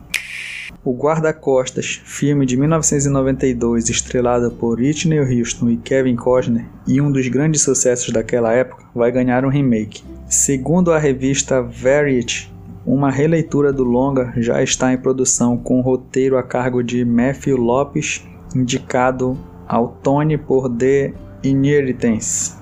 O 0.85 0.93
Guarda-Costas, 0.93 2.01
filme 2.05 2.47
de 2.47 2.57
1992 2.57 3.89
estrelado 3.89 4.51
por 4.51 4.79
Whitney 4.79 5.19
Houston 5.19 5.71
e 5.71 5.77
Kevin 5.77 6.17
Costner 6.17 6.67
e 6.87 7.01
um 7.01 7.11
dos 7.11 7.29
grandes 7.29 7.63
sucessos 7.63 8.13
daquela 8.13 8.53
época, 8.53 8.85
vai 8.95 9.11
ganhar 9.11 9.45
um 9.45 9.49
remake. 9.49 10.03
Segundo 10.29 10.93
a 10.93 10.99
revista 10.99 11.63
Variety, 11.63 12.53
uma 12.87 13.11
releitura 13.11 13.73
do 13.73 13.85
longa 13.85 14.33
já 14.37 14.63
está 14.63 14.93
em 14.93 14.99
produção 14.99 15.57
com 15.57 15.81
roteiro 15.81 16.39
a 16.39 16.43
cargo 16.43 16.83
de 16.83 17.05
Matthew 17.05 17.57
Lopes, 17.57 18.27
indicado 18.55 19.39
ao 19.67 19.89
Tony 20.03 20.39
por 20.39 20.71
The 20.71 21.13
Inheritance. 21.45 22.57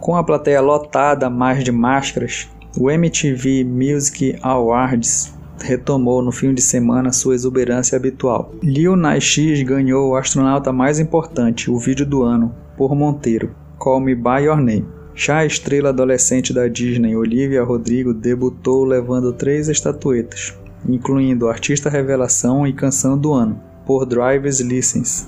Com 0.00 0.16
a 0.16 0.24
plateia 0.24 0.60
lotada 0.60 1.30
mais 1.30 1.64
de 1.64 1.72
máscaras, 1.72 2.48
o 2.76 2.90
MTV 2.90 3.64
Music 3.64 4.38
Awards 4.42 5.37
retomou 5.60 6.22
no 6.22 6.32
fim 6.32 6.54
de 6.54 6.62
semana 6.62 7.12
sua 7.12 7.34
exuberância 7.34 7.96
habitual. 7.96 8.52
Lil 8.62 8.96
Nas 8.96 9.24
X 9.24 9.62
ganhou 9.62 10.10
o 10.10 10.16
astronauta 10.16 10.72
mais 10.72 10.98
importante, 10.98 11.70
o 11.70 11.78
vídeo 11.78 12.06
do 12.06 12.22
ano, 12.22 12.54
por 12.76 12.94
Monteiro, 12.94 13.50
Call 13.78 14.00
Me 14.00 14.14
By 14.14 14.44
Your 14.44 14.56
Name. 14.56 14.86
Já 15.14 15.38
a 15.38 15.46
estrela 15.46 15.88
adolescente 15.88 16.52
da 16.52 16.68
Disney, 16.68 17.16
Olivia 17.16 17.64
Rodrigo, 17.64 18.14
debutou 18.14 18.84
levando 18.84 19.32
três 19.32 19.68
estatuetas, 19.68 20.54
incluindo 20.88 21.48
Artista 21.48 21.90
Revelação 21.90 22.66
e 22.66 22.72
Canção 22.72 23.18
do 23.18 23.32
Ano, 23.32 23.60
por 23.84 24.06
Driver's 24.06 24.60
License. 24.60 25.26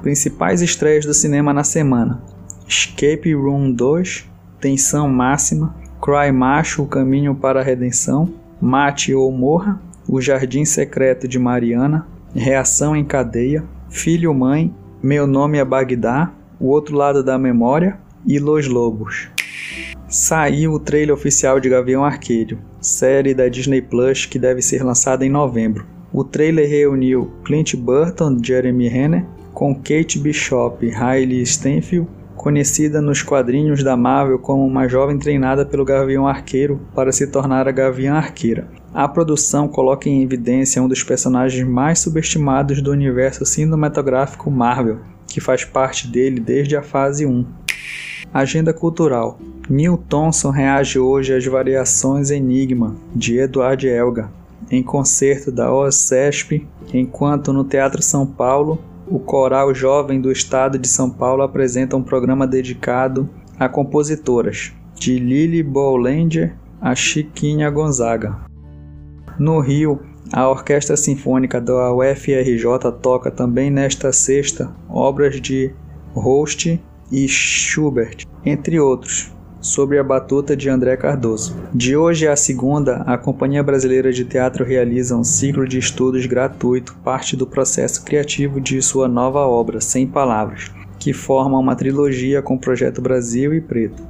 Principais 0.00 0.62
estreias 0.62 1.04
do 1.04 1.12
cinema 1.12 1.52
na 1.52 1.62
semana: 1.62 2.22
Escape 2.66 3.34
Room 3.34 3.72
2, 3.72 4.24
Tensão 4.60 5.08
Máxima, 5.08 5.74
Cry 6.00 6.32
Macho, 6.32 6.84
O 6.84 6.86
Caminho 6.86 7.34
para 7.34 7.60
a 7.60 7.62
Redenção, 7.62 8.32
Mate 8.60 9.14
ou 9.14 9.30
Morra, 9.30 9.80
O 10.08 10.20
Jardim 10.20 10.64
Secreto 10.64 11.28
de 11.28 11.38
Mariana, 11.38 12.06
Reação 12.34 12.96
em 12.96 13.04
Cadeia, 13.04 13.64
Filho 13.88 14.34
Mãe, 14.34 14.74
Meu 15.02 15.26
Nome 15.26 15.58
é 15.58 15.64
Bagdá, 15.64 16.32
O 16.58 16.66
Outro 16.66 16.96
Lado 16.96 17.22
da 17.22 17.38
Memória 17.38 17.98
e 18.26 18.38
Los 18.38 18.66
Lobos. 18.66 19.28
Saiu 20.08 20.72
o 20.72 20.80
trailer 20.80 21.14
oficial 21.14 21.60
de 21.60 21.68
Gavião 21.68 22.04
Arqueiro, 22.04 22.58
série 22.80 23.34
da 23.34 23.48
Disney 23.48 23.80
Plus 23.80 24.26
que 24.26 24.38
deve 24.38 24.60
ser 24.60 24.82
lançada 24.82 25.24
em 25.24 25.30
novembro. 25.30 25.86
O 26.12 26.24
trailer 26.24 26.68
reuniu 26.68 27.30
Clint 27.44 27.76
Burton, 27.76 28.38
Jeremy 28.42 28.88
Renner, 28.88 29.26
com 29.52 29.74
Kate 29.74 30.18
Bishop 30.18 30.90
Hailey 30.90 31.44
Steinfeld 31.44 32.08
conhecida 32.38 33.02
nos 33.02 33.20
quadrinhos 33.20 33.82
da 33.82 33.96
Marvel 33.96 34.38
como 34.38 34.64
uma 34.64 34.88
jovem 34.88 35.18
treinada 35.18 35.66
pelo 35.66 35.84
Gavião 35.84 36.26
Arqueiro 36.26 36.80
para 36.94 37.10
se 37.10 37.26
tornar 37.26 37.66
a 37.66 37.72
Gavião 37.72 38.16
Arqueira. 38.16 38.68
A 38.94 39.06
produção 39.08 39.68
coloca 39.68 40.08
em 40.08 40.22
evidência 40.22 40.80
um 40.80 40.88
dos 40.88 41.02
personagens 41.02 41.68
mais 41.68 41.98
subestimados 41.98 42.80
do 42.80 42.92
universo 42.92 43.44
cinematográfico 43.44 44.50
Marvel, 44.50 45.00
que 45.26 45.40
faz 45.40 45.64
parte 45.64 46.06
dele 46.06 46.40
desde 46.40 46.76
a 46.76 46.82
fase 46.82 47.26
1. 47.26 47.44
Agenda 48.32 48.72
cultural. 48.72 49.38
Neil 49.68 49.98
Thompson 50.08 50.50
reage 50.50 50.98
hoje 50.98 51.34
às 51.34 51.44
variações 51.44 52.30
Enigma, 52.30 52.94
de 53.14 53.36
Eduard 53.36 53.86
Elgar, 53.86 54.30
em 54.70 54.82
concerto 54.82 55.50
da 55.50 55.72
OSESP, 55.72 56.66
enquanto 56.94 57.52
no 57.52 57.64
Teatro 57.64 58.00
São 58.00 58.24
Paulo, 58.24 58.78
o 59.10 59.18
Coral 59.18 59.74
Jovem 59.74 60.20
do 60.20 60.30
Estado 60.30 60.78
de 60.78 60.88
São 60.88 61.10
Paulo 61.10 61.42
apresenta 61.42 61.96
um 61.96 62.02
programa 62.02 62.46
dedicado 62.46 63.28
a 63.58 63.68
compositoras, 63.68 64.72
de 64.94 65.18
Lili 65.18 65.62
Boulanger 65.62 66.54
a 66.80 66.94
Chiquinha 66.94 67.70
Gonzaga. 67.70 68.36
No 69.38 69.60
Rio, 69.60 70.00
a 70.32 70.48
Orquestra 70.48 70.96
Sinfônica 70.96 71.60
da 71.60 71.92
UFRJ 71.92 72.92
toca 73.00 73.30
também 73.30 73.70
nesta 73.70 74.12
sexta 74.12 74.74
obras 74.88 75.40
de 75.40 75.72
Rost 76.12 76.78
e 77.10 77.28
Schubert, 77.28 78.26
entre 78.44 78.78
outros, 78.78 79.32
sobre 79.60 79.98
a 79.98 80.04
batuta 80.04 80.56
de 80.56 80.68
André 80.68 80.96
Cardoso. 80.96 81.56
De 81.74 81.96
hoje 81.96 82.26
à 82.26 82.36
segunda, 82.36 83.02
a 83.06 83.18
Companhia 83.18 83.62
Brasileira 83.62 84.12
de 84.12 84.24
Teatro 84.24 84.64
realiza 84.64 85.16
um 85.16 85.24
ciclo 85.24 85.66
de 85.66 85.78
estudos 85.78 86.26
gratuito, 86.26 86.96
parte 87.04 87.36
do 87.36 87.46
processo 87.46 88.04
criativo 88.04 88.60
de 88.60 88.80
sua 88.80 89.08
nova 89.08 89.40
obra, 89.40 89.80
Sem 89.80 90.06
Palavras, 90.06 90.70
que 90.98 91.12
forma 91.12 91.58
uma 91.58 91.76
trilogia 91.76 92.42
com 92.42 92.54
o 92.54 92.60
Projeto 92.60 93.00
Brasil 93.00 93.54
e 93.54 93.60
Preto. 93.60 94.02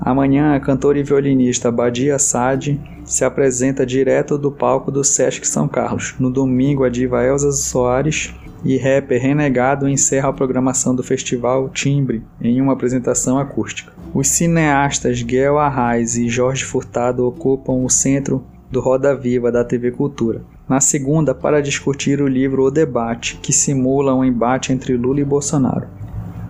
Amanhã, 0.00 0.54
a 0.54 0.60
cantora 0.60 0.98
e 0.98 1.02
violinista 1.02 1.70
Badia 1.70 2.18
Sade 2.18 2.80
se 3.04 3.22
apresenta 3.22 3.84
direto 3.84 4.38
do 4.38 4.50
palco 4.50 4.90
do 4.90 5.04
Sesc 5.04 5.46
São 5.46 5.68
Carlos. 5.68 6.14
No 6.18 6.30
domingo, 6.30 6.84
a 6.84 6.88
diva 6.88 7.22
Elza 7.22 7.52
Soares 7.52 8.32
e 8.64 8.78
rapper 8.78 9.20
Renegado 9.20 9.88
encerra 9.88 10.30
a 10.30 10.32
programação 10.32 10.94
do 10.94 11.02
festival 11.02 11.68
Timbre 11.68 12.22
em 12.40 12.60
uma 12.62 12.72
apresentação 12.72 13.38
acústica. 13.38 13.92
Os 14.12 14.28
cineastas 14.28 15.22
Guel 15.22 15.58
Arraes 15.58 16.16
e 16.16 16.28
Jorge 16.28 16.64
Furtado 16.64 17.26
ocupam 17.26 17.84
o 17.84 17.88
centro 17.88 18.44
do 18.70 18.80
Roda 18.80 19.14
Viva 19.14 19.50
da 19.50 19.64
TV 19.64 19.90
Cultura. 19.90 20.42
Na 20.68 20.80
segunda, 20.80 21.34
para 21.34 21.60
discutir 21.60 22.20
o 22.20 22.28
livro 22.28 22.64
O 22.64 22.70
Debate, 22.70 23.38
que 23.42 23.52
simula 23.52 24.14
um 24.14 24.24
embate 24.24 24.72
entre 24.72 24.96
Lula 24.96 25.20
e 25.20 25.24
Bolsonaro. 25.24 25.88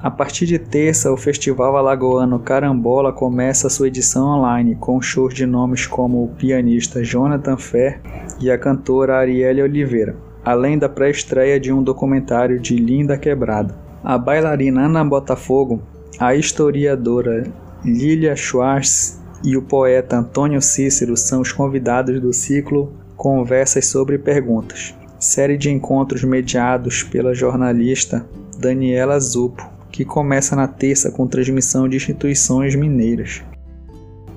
A 0.02 0.10
partir 0.10 0.46
de 0.46 0.58
terça, 0.58 1.12
o 1.12 1.16
Festival 1.16 1.76
Alagoano 1.76 2.38
Carambola 2.38 3.12
começa 3.12 3.68
sua 3.68 3.88
edição 3.88 4.26
online, 4.26 4.74
com 4.76 5.00
shows 5.00 5.34
de 5.34 5.44
nomes 5.44 5.86
como 5.86 6.24
o 6.24 6.28
pianista 6.28 7.04
Jonathan 7.04 7.56
Fer 7.56 8.00
e 8.40 8.50
a 8.50 8.56
cantora 8.56 9.16
Arielle 9.18 9.62
Oliveira 9.62 10.30
além 10.44 10.78
da 10.78 10.88
pré-estreia 10.88 11.60
de 11.60 11.72
um 11.72 11.82
documentário 11.82 12.58
de 12.58 12.76
Linda 12.76 13.18
Quebrada. 13.18 13.74
A 14.02 14.16
bailarina 14.16 14.86
Ana 14.86 15.04
Botafogo, 15.04 15.82
a 16.18 16.34
historiadora 16.34 17.50
Lilia 17.84 18.36
Schwartz 18.36 19.20
e 19.44 19.56
o 19.56 19.62
poeta 19.62 20.18
Antônio 20.18 20.60
Cícero 20.60 21.16
são 21.16 21.40
os 21.40 21.52
convidados 21.52 22.20
do 22.20 22.32
ciclo 22.32 22.92
Conversas 23.16 23.86
sobre 23.86 24.18
Perguntas, 24.18 24.94
série 25.18 25.56
de 25.56 25.70
encontros 25.70 26.24
mediados 26.24 27.02
pela 27.02 27.34
jornalista 27.34 28.26
Daniela 28.58 29.18
Zupo, 29.18 29.66
que 29.90 30.04
começa 30.04 30.54
na 30.54 30.68
terça 30.68 31.10
com 31.10 31.26
transmissão 31.26 31.88
de 31.88 31.96
instituições 31.96 32.74
mineiras. 32.74 33.42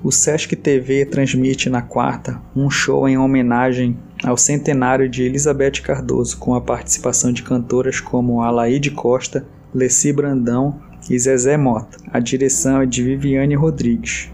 O 0.02 0.12
Sesc 0.12 0.54
TV 0.56 1.06
transmite 1.06 1.70
na 1.70 1.80
quarta 1.80 2.40
um 2.54 2.68
show 2.68 3.08
em 3.08 3.16
homenagem 3.16 3.96
ao 4.22 4.36
centenário 4.36 5.08
de 5.08 5.22
Elizabeth 5.22 5.82
Cardoso, 5.82 6.38
com 6.38 6.54
a 6.54 6.60
participação 6.60 7.32
de 7.32 7.42
cantoras 7.42 8.00
como 8.00 8.42
Alaide 8.42 8.90
Costa, 8.90 9.46
Leci 9.74 10.12
Brandão 10.12 10.78
e 11.10 11.18
Zezé 11.18 11.56
Mota. 11.56 11.98
A 12.12 12.20
direção 12.20 12.80
é 12.80 12.86
de 12.86 13.02
Viviane 13.02 13.54
Rodrigues. 13.54 14.30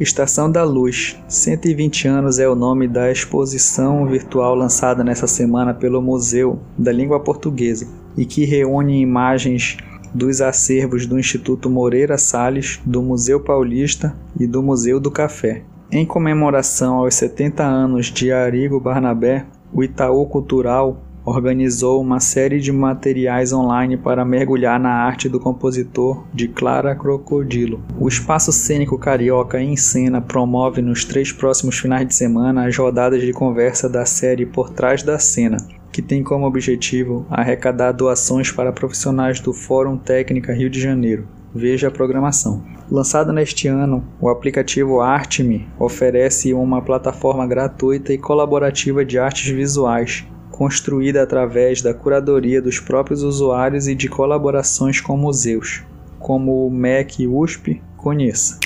Estação 0.00 0.50
da 0.50 0.64
Luz, 0.64 1.16
120 1.28 2.08
anos 2.08 2.38
é 2.38 2.48
o 2.48 2.56
nome 2.56 2.88
da 2.88 3.10
exposição 3.12 4.06
virtual 4.06 4.54
lançada 4.54 5.04
nessa 5.04 5.26
semana 5.26 5.72
pelo 5.72 6.02
Museu 6.02 6.58
da 6.76 6.90
Língua 6.90 7.20
Portuguesa 7.20 7.86
e 8.16 8.24
que 8.24 8.44
reúne 8.44 9.00
imagens 9.00 9.76
dos 10.12 10.40
acervos 10.40 11.06
do 11.06 11.18
Instituto 11.18 11.70
Moreira 11.70 12.18
Salles, 12.18 12.80
do 12.84 13.02
Museu 13.02 13.40
Paulista 13.40 14.14
e 14.38 14.46
do 14.46 14.62
Museu 14.62 14.98
do 14.98 15.10
Café. 15.10 15.62
Em 15.90 16.04
comemoração 16.04 16.96
aos 16.96 17.14
70 17.14 17.62
anos 17.62 18.06
de 18.06 18.32
Arigo 18.32 18.80
Barnabé, 18.80 19.46
o 19.72 19.84
Itaú 19.84 20.26
Cultural 20.26 21.02
organizou 21.24 22.00
uma 22.00 22.18
série 22.18 22.60
de 22.60 22.72
materiais 22.72 23.52
online 23.52 23.96
para 23.96 24.24
mergulhar 24.24 24.78
na 24.80 24.90
arte 24.90 25.28
do 25.28 25.38
compositor 25.38 26.24
de 26.34 26.48
Clara 26.48 26.94
Crocodilo. 26.94 27.82
O 27.98 28.08
Espaço 28.08 28.50
Cênico 28.52 28.98
Carioca 28.98 29.60
em 29.60 29.76
Cena 29.76 30.20
promove 30.20 30.82
nos 30.82 31.04
três 31.04 31.30
próximos 31.30 31.78
finais 31.78 32.06
de 32.06 32.14
semana 32.14 32.66
as 32.66 32.76
rodadas 32.76 33.22
de 33.22 33.32
conversa 33.32 33.88
da 33.88 34.04
série 34.04 34.46
Por 34.46 34.70
Trás 34.70 35.02
da 35.02 35.18
Cena, 35.18 35.58
que 35.92 36.02
tem 36.02 36.22
como 36.22 36.46
objetivo 36.46 37.24
arrecadar 37.30 37.92
doações 37.92 38.50
para 38.50 38.72
profissionais 38.72 39.38
do 39.38 39.52
Fórum 39.52 39.96
Técnica 39.96 40.52
Rio 40.52 40.68
de 40.68 40.80
Janeiro. 40.80 41.28
Veja 41.54 41.88
a 41.88 41.90
programação. 41.90 42.62
Lançado 42.90 43.32
neste 43.32 43.68
ano, 43.68 44.02
o 44.20 44.28
aplicativo 44.28 45.00
Artme 45.00 45.68
oferece 45.78 46.52
uma 46.54 46.80
plataforma 46.80 47.46
gratuita 47.46 48.12
e 48.12 48.18
colaborativa 48.18 49.04
de 49.04 49.18
artes 49.18 49.50
visuais, 49.50 50.26
construída 50.52 51.22
através 51.22 51.80
da 51.82 51.94
curadoria 51.94 52.60
dos 52.62 52.78
próprios 52.78 53.22
usuários 53.22 53.88
e 53.88 53.94
de 53.94 54.08
colaborações 54.08 55.00
com 55.00 55.16
museus, 55.16 55.82
como 56.20 56.66
o 56.66 56.70
MEC 56.70 57.26
USP. 57.26 57.82
Conheça. 57.96 58.58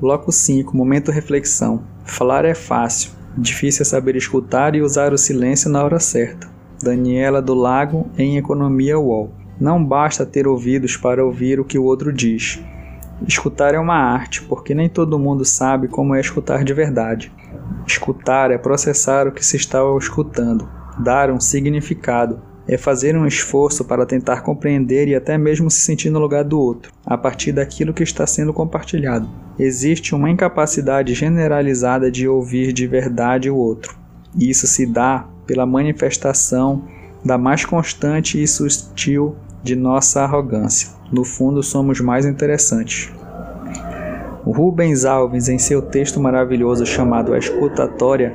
Bloco 0.00 0.32
5 0.32 0.76
Momento 0.76 1.12
Reflexão. 1.12 1.84
Falar 2.04 2.44
é 2.44 2.54
fácil, 2.54 3.10
difícil 3.36 3.82
é 3.82 3.84
saber 3.84 4.16
escutar 4.16 4.74
e 4.74 4.80
usar 4.80 5.12
o 5.12 5.18
silêncio 5.18 5.70
na 5.70 5.84
hora 5.84 6.00
certa. 6.00 6.48
Daniela 6.82 7.42
do 7.42 7.54
Lago, 7.54 8.10
em 8.16 8.38
Economia 8.38 8.98
UOL. 8.98 9.30
Não 9.60 9.84
basta 9.84 10.24
ter 10.24 10.48
ouvidos 10.48 10.96
para 10.96 11.24
ouvir 11.24 11.60
o 11.60 11.64
que 11.64 11.78
o 11.78 11.84
outro 11.84 12.10
diz. 12.10 12.58
Escutar 13.28 13.74
é 13.74 13.78
uma 13.78 13.96
arte, 13.96 14.42
porque 14.42 14.74
nem 14.74 14.88
todo 14.88 15.18
mundo 15.18 15.44
sabe 15.44 15.86
como 15.86 16.14
é 16.14 16.20
escutar 16.20 16.64
de 16.64 16.72
verdade. 16.72 17.30
Escutar 17.86 18.50
é 18.50 18.56
processar 18.56 19.28
o 19.28 19.32
que 19.32 19.44
se 19.44 19.56
está 19.56 19.80
escutando, 19.98 20.66
dar 21.02 21.30
um 21.30 21.40
significado, 21.40 22.40
é 22.68 22.76
fazer 22.76 23.16
um 23.16 23.26
esforço 23.26 23.84
para 23.84 24.06
tentar 24.06 24.42
compreender 24.42 25.08
e 25.08 25.14
até 25.14 25.36
mesmo 25.36 25.70
se 25.70 25.80
sentir 25.80 26.10
no 26.10 26.20
lugar 26.20 26.44
do 26.44 26.60
outro, 26.60 26.92
a 27.04 27.18
partir 27.18 27.52
daquilo 27.52 27.92
que 27.92 28.02
está 28.02 28.26
sendo 28.26 28.52
compartilhado. 28.52 29.28
Existe 29.58 30.14
uma 30.14 30.30
incapacidade 30.30 31.12
generalizada 31.14 32.10
de 32.10 32.28
ouvir 32.28 32.72
de 32.72 32.86
verdade 32.86 33.50
o 33.50 33.56
outro. 33.56 33.98
E 34.36 34.48
isso 34.48 34.66
se 34.66 34.86
dá 34.86 35.26
pela 35.46 35.66
manifestação 35.66 36.84
da 37.24 37.36
mais 37.36 37.64
constante 37.64 38.40
e 38.40 38.46
sutil 38.46 39.34
de 39.62 39.74
nossa 39.74 40.22
arrogância. 40.22 40.90
No 41.12 41.24
fundo, 41.24 41.62
somos 41.62 42.00
mais 42.00 42.24
interessantes. 42.24 43.12
Rubens 44.44 45.04
Alves, 45.04 45.48
em 45.48 45.58
seu 45.58 45.82
texto 45.82 46.20
maravilhoso 46.20 46.86
chamado 46.86 47.34
A 47.34 47.38
Escutatória, 47.38 48.34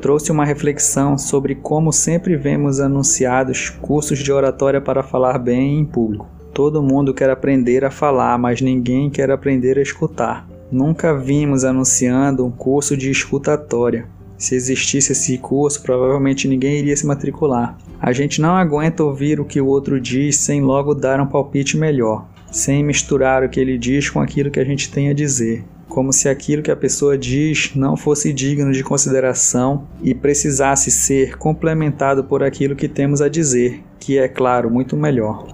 trouxe 0.00 0.32
uma 0.32 0.44
reflexão 0.44 1.18
sobre 1.18 1.54
como 1.54 1.92
sempre 1.92 2.36
vemos 2.36 2.80
anunciados 2.80 3.68
cursos 3.68 4.18
de 4.18 4.32
oratória 4.32 4.80
para 4.80 5.02
falar 5.02 5.38
bem 5.38 5.78
em 5.78 5.84
público. 5.84 6.26
Todo 6.52 6.82
mundo 6.82 7.14
quer 7.14 7.30
aprender 7.30 7.84
a 7.84 7.90
falar, 7.90 8.36
mas 8.38 8.60
ninguém 8.60 9.08
quer 9.08 9.30
aprender 9.30 9.78
a 9.78 9.82
escutar. 9.82 10.48
Nunca 10.70 11.16
vimos 11.16 11.64
anunciando 11.64 12.44
um 12.44 12.50
curso 12.50 12.96
de 12.96 13.10
escutatória. 13.10 14.06
Se 14.36 14.54
existisse 14.54 15.12
esse 15.12 15.36
curso, 15.36 15.82
provavelmente 15.82 16.48
ninguém 16.48 16.78
iria 16.78 16.96
se 16.96 17.06
matricular. 17.06 17.76
A 18.00 18.12
gente 18.12 18.40
não 18.40 18.56
aguenta 18.56 19.04
ouvir 19.04 19.38
o 19.38 19.44
que 19.44 19.60
o 19.60 19.66
outro 19.66 20.00
diz 20.00 20.38
sem 20.38 20.62
logo 20.62 20.94
dar 20.94 21.20
um 21.20 21.26
palpite 21.26 21.76
melhor, 21.76 22.26
sem 22.50 22.82
misturar 22.82 23.44
o 23.44 23.48
que 23.48 23.60
ele 23.60 23.76
diz 23.76 24.08
com 24.08 24.20
aquilo 24.20 24.50
que 24.50 24.58
a 24.58 24.64
gente 24.64 24.90
tem 24.90 25.10
a 25.10 25.14
dizer, 25.14 25.64
como 25.90 26.12
se 26.12 26.28
aquilo 26.28 26.62
que 26.62 26.70
a 26.70 26.76
pessoa 26.76 27.18
diz 27.18 27.72
não 27.74 27.96
fosse 27.96 28.32
digno 28.32 28.72
de 28.72 28.82
consideração 28.82 29.88
e 30.00 30.14
precisasse 30.14 30.90
ser 30.90 31.36
complementado 31.36 32.24
por 32.24 32.42
aquilo 32.42 32.76
que 32.76 32.88
temos 32.88 33.20
a 33.20 33.28
dizer, 33.28 33.82
que 33.98 34.16
é, 34.16 34.28
claro, 34.28 34.70
muito 34.70 34.96
melhor. 34.96 35.46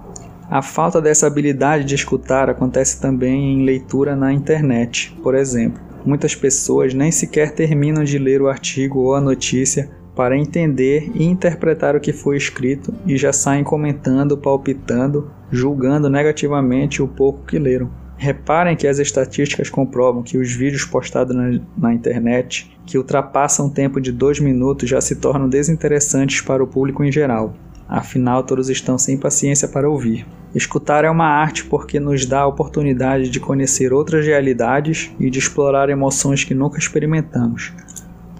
A 0.49 0.61
falta 0.61 1.01
dessa 1.01 1.27
habilidade 1.27 1.83
de 1.83 1.95
escutar 1.95 2.49
acontece 2.49 3.01
também 3.01 3.55
em 3.55 3.65
leitura 3.65 4.15
na 4.15 4.31
internet, 4.31 5.13
por 5.21 5.35
exemplo. 5.35 5.81
Muitas 6.05 6.33
pessoas 6.33 6.93
nem 6.93 7.11
sequer 7.11 7.51
terminam 7.51 8.05
de 8.05 8.17
ler 8.17 8.41
o 8.41 8.47
artigo 8.47 8.99
ou 8.99 9.15
a 9.15 9.19
notícia 9.19 9.89
para 10.15 10.37
entender 10.37 11.11
e 11.13 11.25
interpretar 11.25 11.95
o 11.95 11.99
que 11.99 12.13
foi 12.13 12.37
escrito 12.37 12.93
e 13.05 13.17
já 13.17 13.33
saem 13.33 13.63
comentando, 13.63 14.37
palpitando, 14.37 15.29
julgando 15.51 16.09
negativamente 16.09 17.01
o 17.01 17.07
pouco 17.07 17.45
que 17.45 17.59
leram. 17.59 18.06
Reparem 18.17 18.75
que 18.75 18.87
as 18.87 18.97
estatísticas 18.97 19.69
comprovam 19.69 20.23
que 20.23 20.39
os 20.39 20.51
vídeos 20.51 20.83
postados 20.83 21.35
na, 21.35 21.59
na, 21.77 21.93
internet, 21.93 22.75
que 22.85 22.97
ultrapassam 22.97 23.67
o 23.67 23.69
tempo 23.69 24.01
de 24.01 24.11
dois 24.11 24.39
minutos, 24.39 24.89
já 24.89 24.99
se 24.99 25.17
tornam 25.17 25.47
desinteressantes 25.47 26.41
para 26.41 26.63
o 26.63 26.67
público 26.67 27.03
em 27.03 27.11
geral. 27.11 27.53
afinal 27.87 28.43
todos 28.43 28.69
estão 28.69 28.97
sem 28.97 29.17
paciência 29.17 29.67
para 29.67 29.89
ouvir. 29.89 30.25
Escutar 30.55 31.05
é 31.05 31.09
uma 31.09 31.27
arte 31.27 31.65
porque 31.65 31.99
nos 31.99 32.25
dá 32.25 32.41
a 32.41 32.47
oportunidade 32.47 33.29
de 33.29 33.39
conhecer 33.39 33.93
outras 33.93 34.25
realidades 34.25 35.11
e 35.19 35.29
de 35.29 35.37
explorar 35.37 35.89
emoções 35.89 36.43
que 36.43 36.55
nunca 36.55 36.79
experimentamos. 36.79 37.71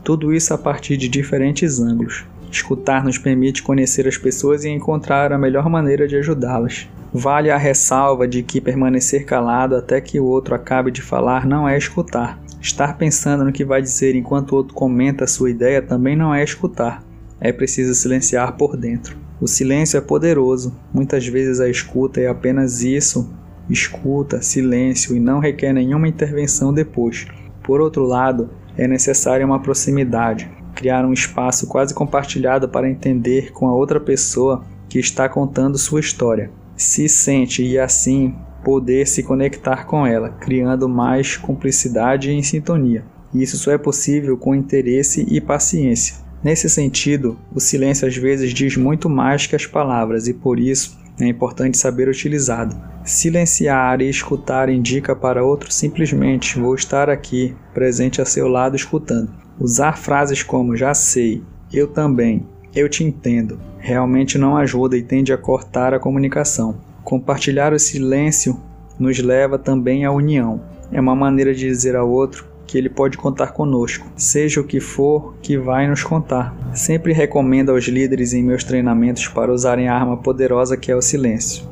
Tudo 0.03 0.33
isso 0.33 0.53
a 0.53 0.57
partir 0.57 0.97
de 0.97 1.07
diferentes 1.07 1.79
ângulos. 1.79 2.25
Escutar 2.51 3.03
nos 3.03 3.17
permite 3.17 3.61
conhecer 3.61 4.07
as 4.07 4.17
pessoas 4.17 4.63
e 4.63 4.69
encontrar 4.69 5.31
a 5.31 5.37
melhor 5.37 5.69
maneira 5.69 6.07
de 6.07 6.15
ajudá-las. 6.15 6.87
Vale 7.13 7.49
a 7.49 7.57
ressalva 7.57 8.27
de 8.27 8.43
que 8.43 8.59
permanecer 8.59 9.25
calado 9.25 9.75
até 9.75 10.01
que 10.01 10.19
o 10.19 10.25
outro 10.25 10.53
acabe 10.53 10.91
de 10.91 11.01
falar 11.01 11.45
não 11.45 11.67
é 11.67 11.77
escutar. 11.77 12.39
Estar 12.61 12.97
pensando 12.97 13.45
no 13.45 13.51
que 13.51 13.63
vai 13.63 13.81
dizer 13.81 14.15
enquanto 14.15 14.51
o 14.51 14.55
outro 14.55 14.73
comenta 14.73 15.23
a 15.23 15.27
sua 15.27 15.49
ideia 15.49 15.81
também 15.81 16.15
não 16.15 16.33
é 16.33 16.43
escutar. 16.43 17.03
É 17.39 17.51
preciso 17.51 17.95
silenciar 17.95 18.57
por 18.57 18.75
dentro. 18.75 19.17
O 19.39 19.47
silêncio 19.47 19.97
é 19.97 20.01
poderoso. 20.01 20.75
Muitas 20.93 21.25
vezes 21.27 21.59
a 21.59 21.69
escuta 21.69 22.19
é 22.19 22.27
apenas 22.27 22.81
isso: 22.81 23.31
escuta, 23.69 24.41
silêncio 24.41 25.15
e 25.15 25.19
não 25.19 25.39
requer 25.39 25.71
nenhuma 25.71 26.07
intervenção 26.07 26.73
depois. 26.73 27.27
Por 27.63 27.79
outro 27.79 28.03
lado, 28.03 28.49
é 28.75 28.87
necessária 28.87 29.45
uma 29.45 29.61
proximidade, 29.61 30.49
criar 30.73 31.05
um 31.05 31.13
espaço 31.13 31.67
quase 31.67 31.93
compartilhado 31.93 32.67
para 32.67 32.89
entender 32.89 33.51
com 33.51 33.67
a 33.67 33.75
outra 33.75 33.99
pessoa 33.99 34.63
que 34.89 34.99
está 34.99 35.29
contando 35.29 35.77
sua 35.77 35.99
história. 35.99 36.49
Se 36.77 37.09
sente 37.09 37.63
e 37.63 37.77
assim 37.77 38.33
poder 38.63 39.07
se 39.07 39.23
conectar 39.23 39.85
com 39.85 40.05
ela, 40.05 40.29
criando 40.29 40.87
mais 40.87 41.35
cumplicidade 41.35 42.31
e 42.31 42.43
sintonia. 42.43 43.03
Isso 43.33 43.57
só 43.57 43.71
é 43.71 43.77
possível 43.77 44.37
com 44.37 44.55
interesse 44.55 45.25
e 45.29 45.41
paciência. 45.41 46.15
Nesse 46.43 46.69
sentido, 46.69 47.37
o 47.53 47.59
silêncio 47.59 48.07
às 48.07 48.15
vezes 48.15 48.53
diz 48.53 48.77
muito 48.77 49.09
mais 49.09 49.47
que 49.47 49.55
as 49.55 49.65
palavras 49.65 50.27
e 50.27 50.33
por 50.33 50.59
isso 50.59 50.97
é 51.19 51.27
importante 51.27 51.77
saber 51.77 52.07
utilizá-lo. 52.07 52.75
Silenciar 53.03 54.01
e 54.01 54.09
escutar 54.09 54.69
indica 54.69 55.15
para 55.15 55.43
outro 55.43 55.71
simplesmente 55.71 56.59
vou 56.59 56.75
estar 56.75 57.09
aqui, 57.09 57.55
presente 57.73 58.21
a 58.21 58.25
seu 58.25 58.47
lado 58.47 58.75
escutando. 58.75 59.31
Usar 59.59 59.97
frases 59.97 60.43
como 60.43 60.75
já 60.75 60.93
sei, 60.93 61.41
eu 61.73 61.87
também, 61.87 62.45
eu 62.77 62.87
te 62.87 63.03
entendo, 63.03 63.59
realmente 63.79 64.37
não 64.37 64.55
ajuda 64.55 64.95
e 64.95 65.01
tende 65.01 65.33
a 65.33 65.37
cortar 65.37 65.93
a 65.93 65.99
comunicação. 65.99 66.79
Compartilhar 67.03 67.73
o 67.73 67.79
silêncio 67.79 68.59
nos 68.99 69.17
leva 69.19 69.57
também 69.57 70.05
à 70.05 70.11
união. 70.11 70.61
É 70.91 71.01
uma 71.01 71.15
maneira 71.15 71.53
de 71.53 71.67
dizer 71.67 71.95
ao 71.95 72.09
outro 72.09 72.45
que 72.67 72.77
ele 72.77 72.89
pode 72.89 73.17
contar 73.17 73.53
conosco, 73.53 74.05
seja 74.15 74.59
o 74.59 74.63
que 74.63 74.79
for 74.79 75.35
que 75.41 75.57
vai 75.57 75.87
nos 75.87 76.03
contar. 76.03 76.55
Sempre 76.73 77.13
recomendo 77.13 77.71
aos 77.71 77.85
líderes 77.85 78.33
em 78.33 78.43
meus 78.43 78.63
treinamentos 78.63 79.27
para 79.27 79.53
usarem 79.53 79.87
a 79.87 79.95
arma 79.95 80.17
poderosa 80.17 80.77
que 80.77 80.91
é 80.91 80.95
o 80.95 81.01
silêncio. 81.01 81.65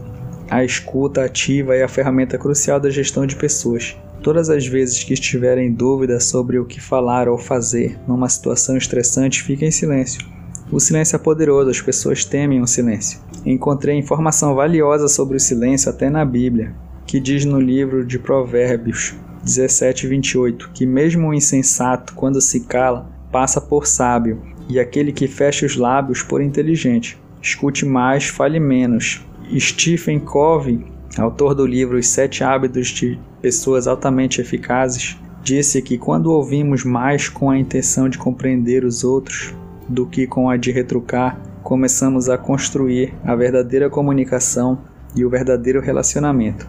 A 0.50 0.64
escuta 0.64 1.24
ativa 1.24 1.76
é 1.76 1.84
a 1.84 1.88
ferramenta 1.88 2.38
crucial 2.38 2.80
da 2.80 2.90
gestão 2.90 3.26
de 3.26 3.36
pessoas. 3.36 3.96
Todas 4.24 4.50
as 4.50 4.66
vezes 4.66 5.04
que 5.04 5.14
estiverem 5.14 5.68
em 5.68 5.74
dúvida 5.74 6.20
sobre 6.20 6.58
o 6.58 6.66
que 6.66 6.82
falar 6.82 7.28
ou 7.28 7.38
fazer 7.38 8.00
numa 8.08 8.30
situação 8.30 8.78
estressante, 8.78 9.44
fiquem 9.44 9.68
em 9.68 9.72
silêncio. 9.72 10.35
O 10.72 10.80
silêncio 10.80 11.16
é 11.16 11.20
poderoso, 11.20 11.70
as 11.70 11.82
pessoas 11.82 12.26
temem 12.26 12.62
o 12.62 12.68
silêncio. 12.68 13.20
Encontrei 13.46 13.96
informação 13.96 14.56
valiosa 14.56 15.08
sobre 15.08 15.38
o 15.38 15.40
silêncio 15.40 15.90
até 15.90 16.10
na 16.10 16.26
Bíblia, 16.26 16.74
que 17.06 17.20
diz 17.20 17.46
no 17.46 17.60
livro 17.60 18.04
de 18.04 18.18
Provérbios 18.18 19.14
17:28 19.44 20.72
que 20.74 20.86
mesmo 20.86 21.28
o 21.28 21.34
insensato, 21.34 22.14
quando 22.16 22.42
se 22.42 22.62
cala, 22.62 23.10
passa 23.32 23.62
por 23.62 23.86
sábio, 23.86 24.42
e 24.68 24.80
aquele 24.80 25.12
que 25.12 25.28
fecha 25.28 25.66
os 25.66 25.76
lábios 25.76 26.24
por 26.24 26.42
inteligente. 26.42 27.20
Escute 27.42 27.86
mais, 27.86 28.26
fale 28.26 28.60
menos. 28.60 29.24
Stephen 29.60 30.20
Covey 30.20 30.84
autor 31.22 31.56
do 31.56 31.66
livro 31.66 31.98
Os 31.98 32.08
Sete 32.08 32.44
Hábitos 32.44 32.88
de 32.88 33.20
Pessoas 33.42 33.88
Altamente 33.88 34.42
Eficazes, 34.42 35.18
disse 35.44 35.82
que 35.82 35.98
quando 35.98 36.32
ouvimos 36.32 36.84
mais 36.84 37.30
com 37.30 37.50
a 37.50 37.58
intenção 37.58 38.10
de 38.10 38.18
compreender 38.18 38.84
os 38.84 39.04
outros 39.04 39.54
do 39.88 40.06
que 40.06 40.26
com 40.28 40.50
a 40.50 40.58
de 40.58 40.72
retrucar, 40.72 41.40
começamos 41.64 42.30
a 42.30 42.38
construir 42.38 43.14
a 43.24 43.36
verdadeira 43.36 43.90
comunicação 43.90 44.80
e 45.16 45.24
o 45.26 45.30
verdadeiro 45.30 45.82
relacionamento. 45.82 46.68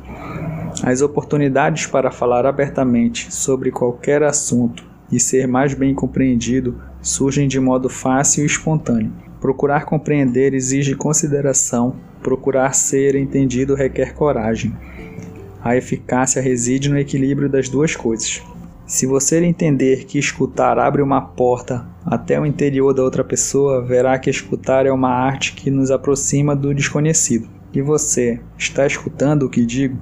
As 0.82 1.00
oportunidades 1.00 1.86
para 1.86 2.10
falar 2.10 2.46
abertamente 2.46 3.32
sobre 3.34 3.70
qualquer 3.70 4.22
assunto 4.22 4.84
e 5.10 5.18
ser 5.18 5.46
mais 5.46 5.74
bem 5.74 5.94
compreendido 5.94 6.80
surgem 7.00 7.48
de 7.48 7.58
modo 7.58 7.88
fácil 7.88 8.42
e 8.42 8.46
espontâneo. 8.46 9.12
Procurar 9.40 9.84
compreender 9.84 10.54
exige 10.54 10.94
consideração, 10.94 11.96
procurar 12.22 12.74
ser 12.74 13.14
entendido 13.14 13.74
requer 13.74 14.14
coragem. 14.14 14.74
A 15.62 15.76
eficácia 15.76 16.42
reside 16.42 16.88
no 16.88 16.98
equilíbrio 16.98 17.48
das 17.48 17.68
duas 17.68 17.94
coisas. 17.94 18.42
Se 18.86 19.04
você 19.04 19.44
entender 19.44 20.04
que 20.04 20.16
escutar 20.16 20.78
abre 20.78 21.02
uma 21.02 21.20
porta 21.20 21.84
até 22.04 22.40
o 22.40 22.46
interior 22.46 22.94
da 22.94 23.02
outra 23.02 23.24
pessoa, 23.24 23.84
verá 23.84 24.16
que 24.16 24.30
escutar 24.30 24.86
é 24.86 24.92
uma 24.92 25.10
arte 25.10 25.54
que 25.54 25.72
nos 25.72 25.90
aproxima 25.90 26.54
do 26.54 26.72
desconhecido. 26.72 27.48
E 27.74 27.82
você, 27.82 28.38
está 28.56 28.86
escutando 28.86 29.42
o 29.42 29.50
que 29.50 29.66
digo? 29.66 29.98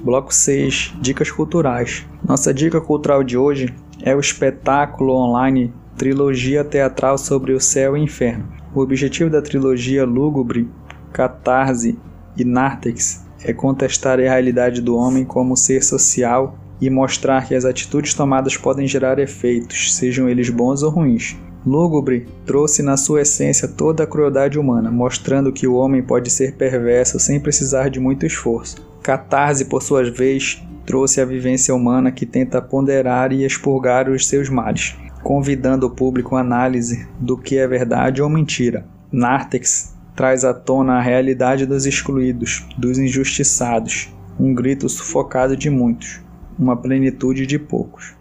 Bloco 0.00 0.32
6 0.32 0.94
Dicas 1.00 1.32
Culturais. 1.32 2.06
Nossa 2.24 2.54
dica 2.54 2.80
cultural 2.80 3.24
de 3.24 3.36
hoje 3.36 3.74
é 4.00 4.14
o 4.14 4.20
espetáculo 4.20 5.12
online 5.12 5.74
Trilogia 5.98 6.62
Teatral 6.62 7.18
sobre 7.18 7.54
o 7.54 7.60
Céu 7.60 7.96
e 7.96 8.00
Inferno. 8.00 8.46
O 8.72 8.82
objetivo 8.82 9.28
da 9.28 9.42
trilogia 9.42 10.04
Lúgubre, 10.04 10.68
Catarse 11.12 11.98
e 12.36 12.44
Nártex 12.44 13.26
é 13.42 13.52
contestar 13.52 14.20
a 14.20 14.22
realidade 14.22 14.80
do 14.80 14.94
homem 14.94 15.24
como 15.24 15.56
ser 15.56 15.82
social 15.82 16.56
e 16.80 16.90
mostrar 16.90 17.46
que 17.46 17.54
as 17.54 17.64
atitudes 17.64 18.14
tomadas 18.14 18.56
podem 18.56 18.86
gerar 18.86 19.18
efeitos, 19.18 19.94
sejam 19.94 20.28
eles 20.28 20.50
bons 20.50 20.82
ou 20.82 20.90
ruins. 20.90 21.36
Lúgubre 21.64 22.26
trouxe 22.44 22.82
na 22.82 22.96
sua 22.96 23.22
essência 23.22 23.66
toda 23.66 24.04
a 24.04 24.06
crueldade 24.06 24.58
humana, 24.58 24.90
mostrando 24.90 25.52
que 25.52 25.66
o 25.66 25.74
homem 25.74 26.02
pode 26.02 26.30
ser 26.30 26.54
perverso 26.54 27.18
sem 27.18 27.40
precisar 27.40 27.88
de 27.88 27.98
muito 27.98 28.24
esforço. 28.24 28.76
Catarse, 29.02 29.64
por 29.64 29.82
sua 29.82 30.08
vez, 30.10 30.62
trouxe 30.84 31.20
a 31.20 31.24
vivência 31.24 31.74
humana 31.74 32.12
que 32.12 32.24
tenta 32.24 32.62
ponderar 32.62 33.32
e 33.32 33.44
expurgar 33.44 34.08
os 34.08 34.28
seus 34.28 34.48
males 34.48 34.94
convidando 35.26 35.88
o 35.88 35.90
público 35.90 36.36
à 36.36 36.40
análise 36.40 37.04
do 37.18 37.36
que 37.36 37.58
é 37.58 37.66
verdade 37.66 38.22
ou 38.22 38.28
mentira. 38.28 38.86
Nártex 39.10 39.92
traz 40.14 40.44
à 40.44 40.54
tona 40.54 40.98
a 40.98 41.02
realidade 41.02 41.66
dos 41.66 41.84
excluídos, 41.84 42.64
dos 42.78 42.96
injustiçados, 42.96 44.08
um 44.38 44.54
grito 44.54 44.88
sufocado 44.88 45.56
de 45.56 45.68
muitos, 45.68 46.20
uma 46.58 46.76
plenitude 46.76 47.46
de 47.46 47.58
poucos. 47.58 48.14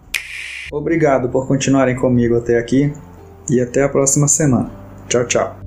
Obrigado 0.72 1.30
por 1.30 1.48
continuarem 1.48 1.96
comigo 1.96 2.36
até 2.38 2.58
aqui 2.58 2.94
e 3.50 3.62
até 3.62 3.84
a 3.84 3.90
próxima 3.90 4.28
semana. 4.28 4.70
Tchau, 5.08 5.26
tchau. 5.26 5.65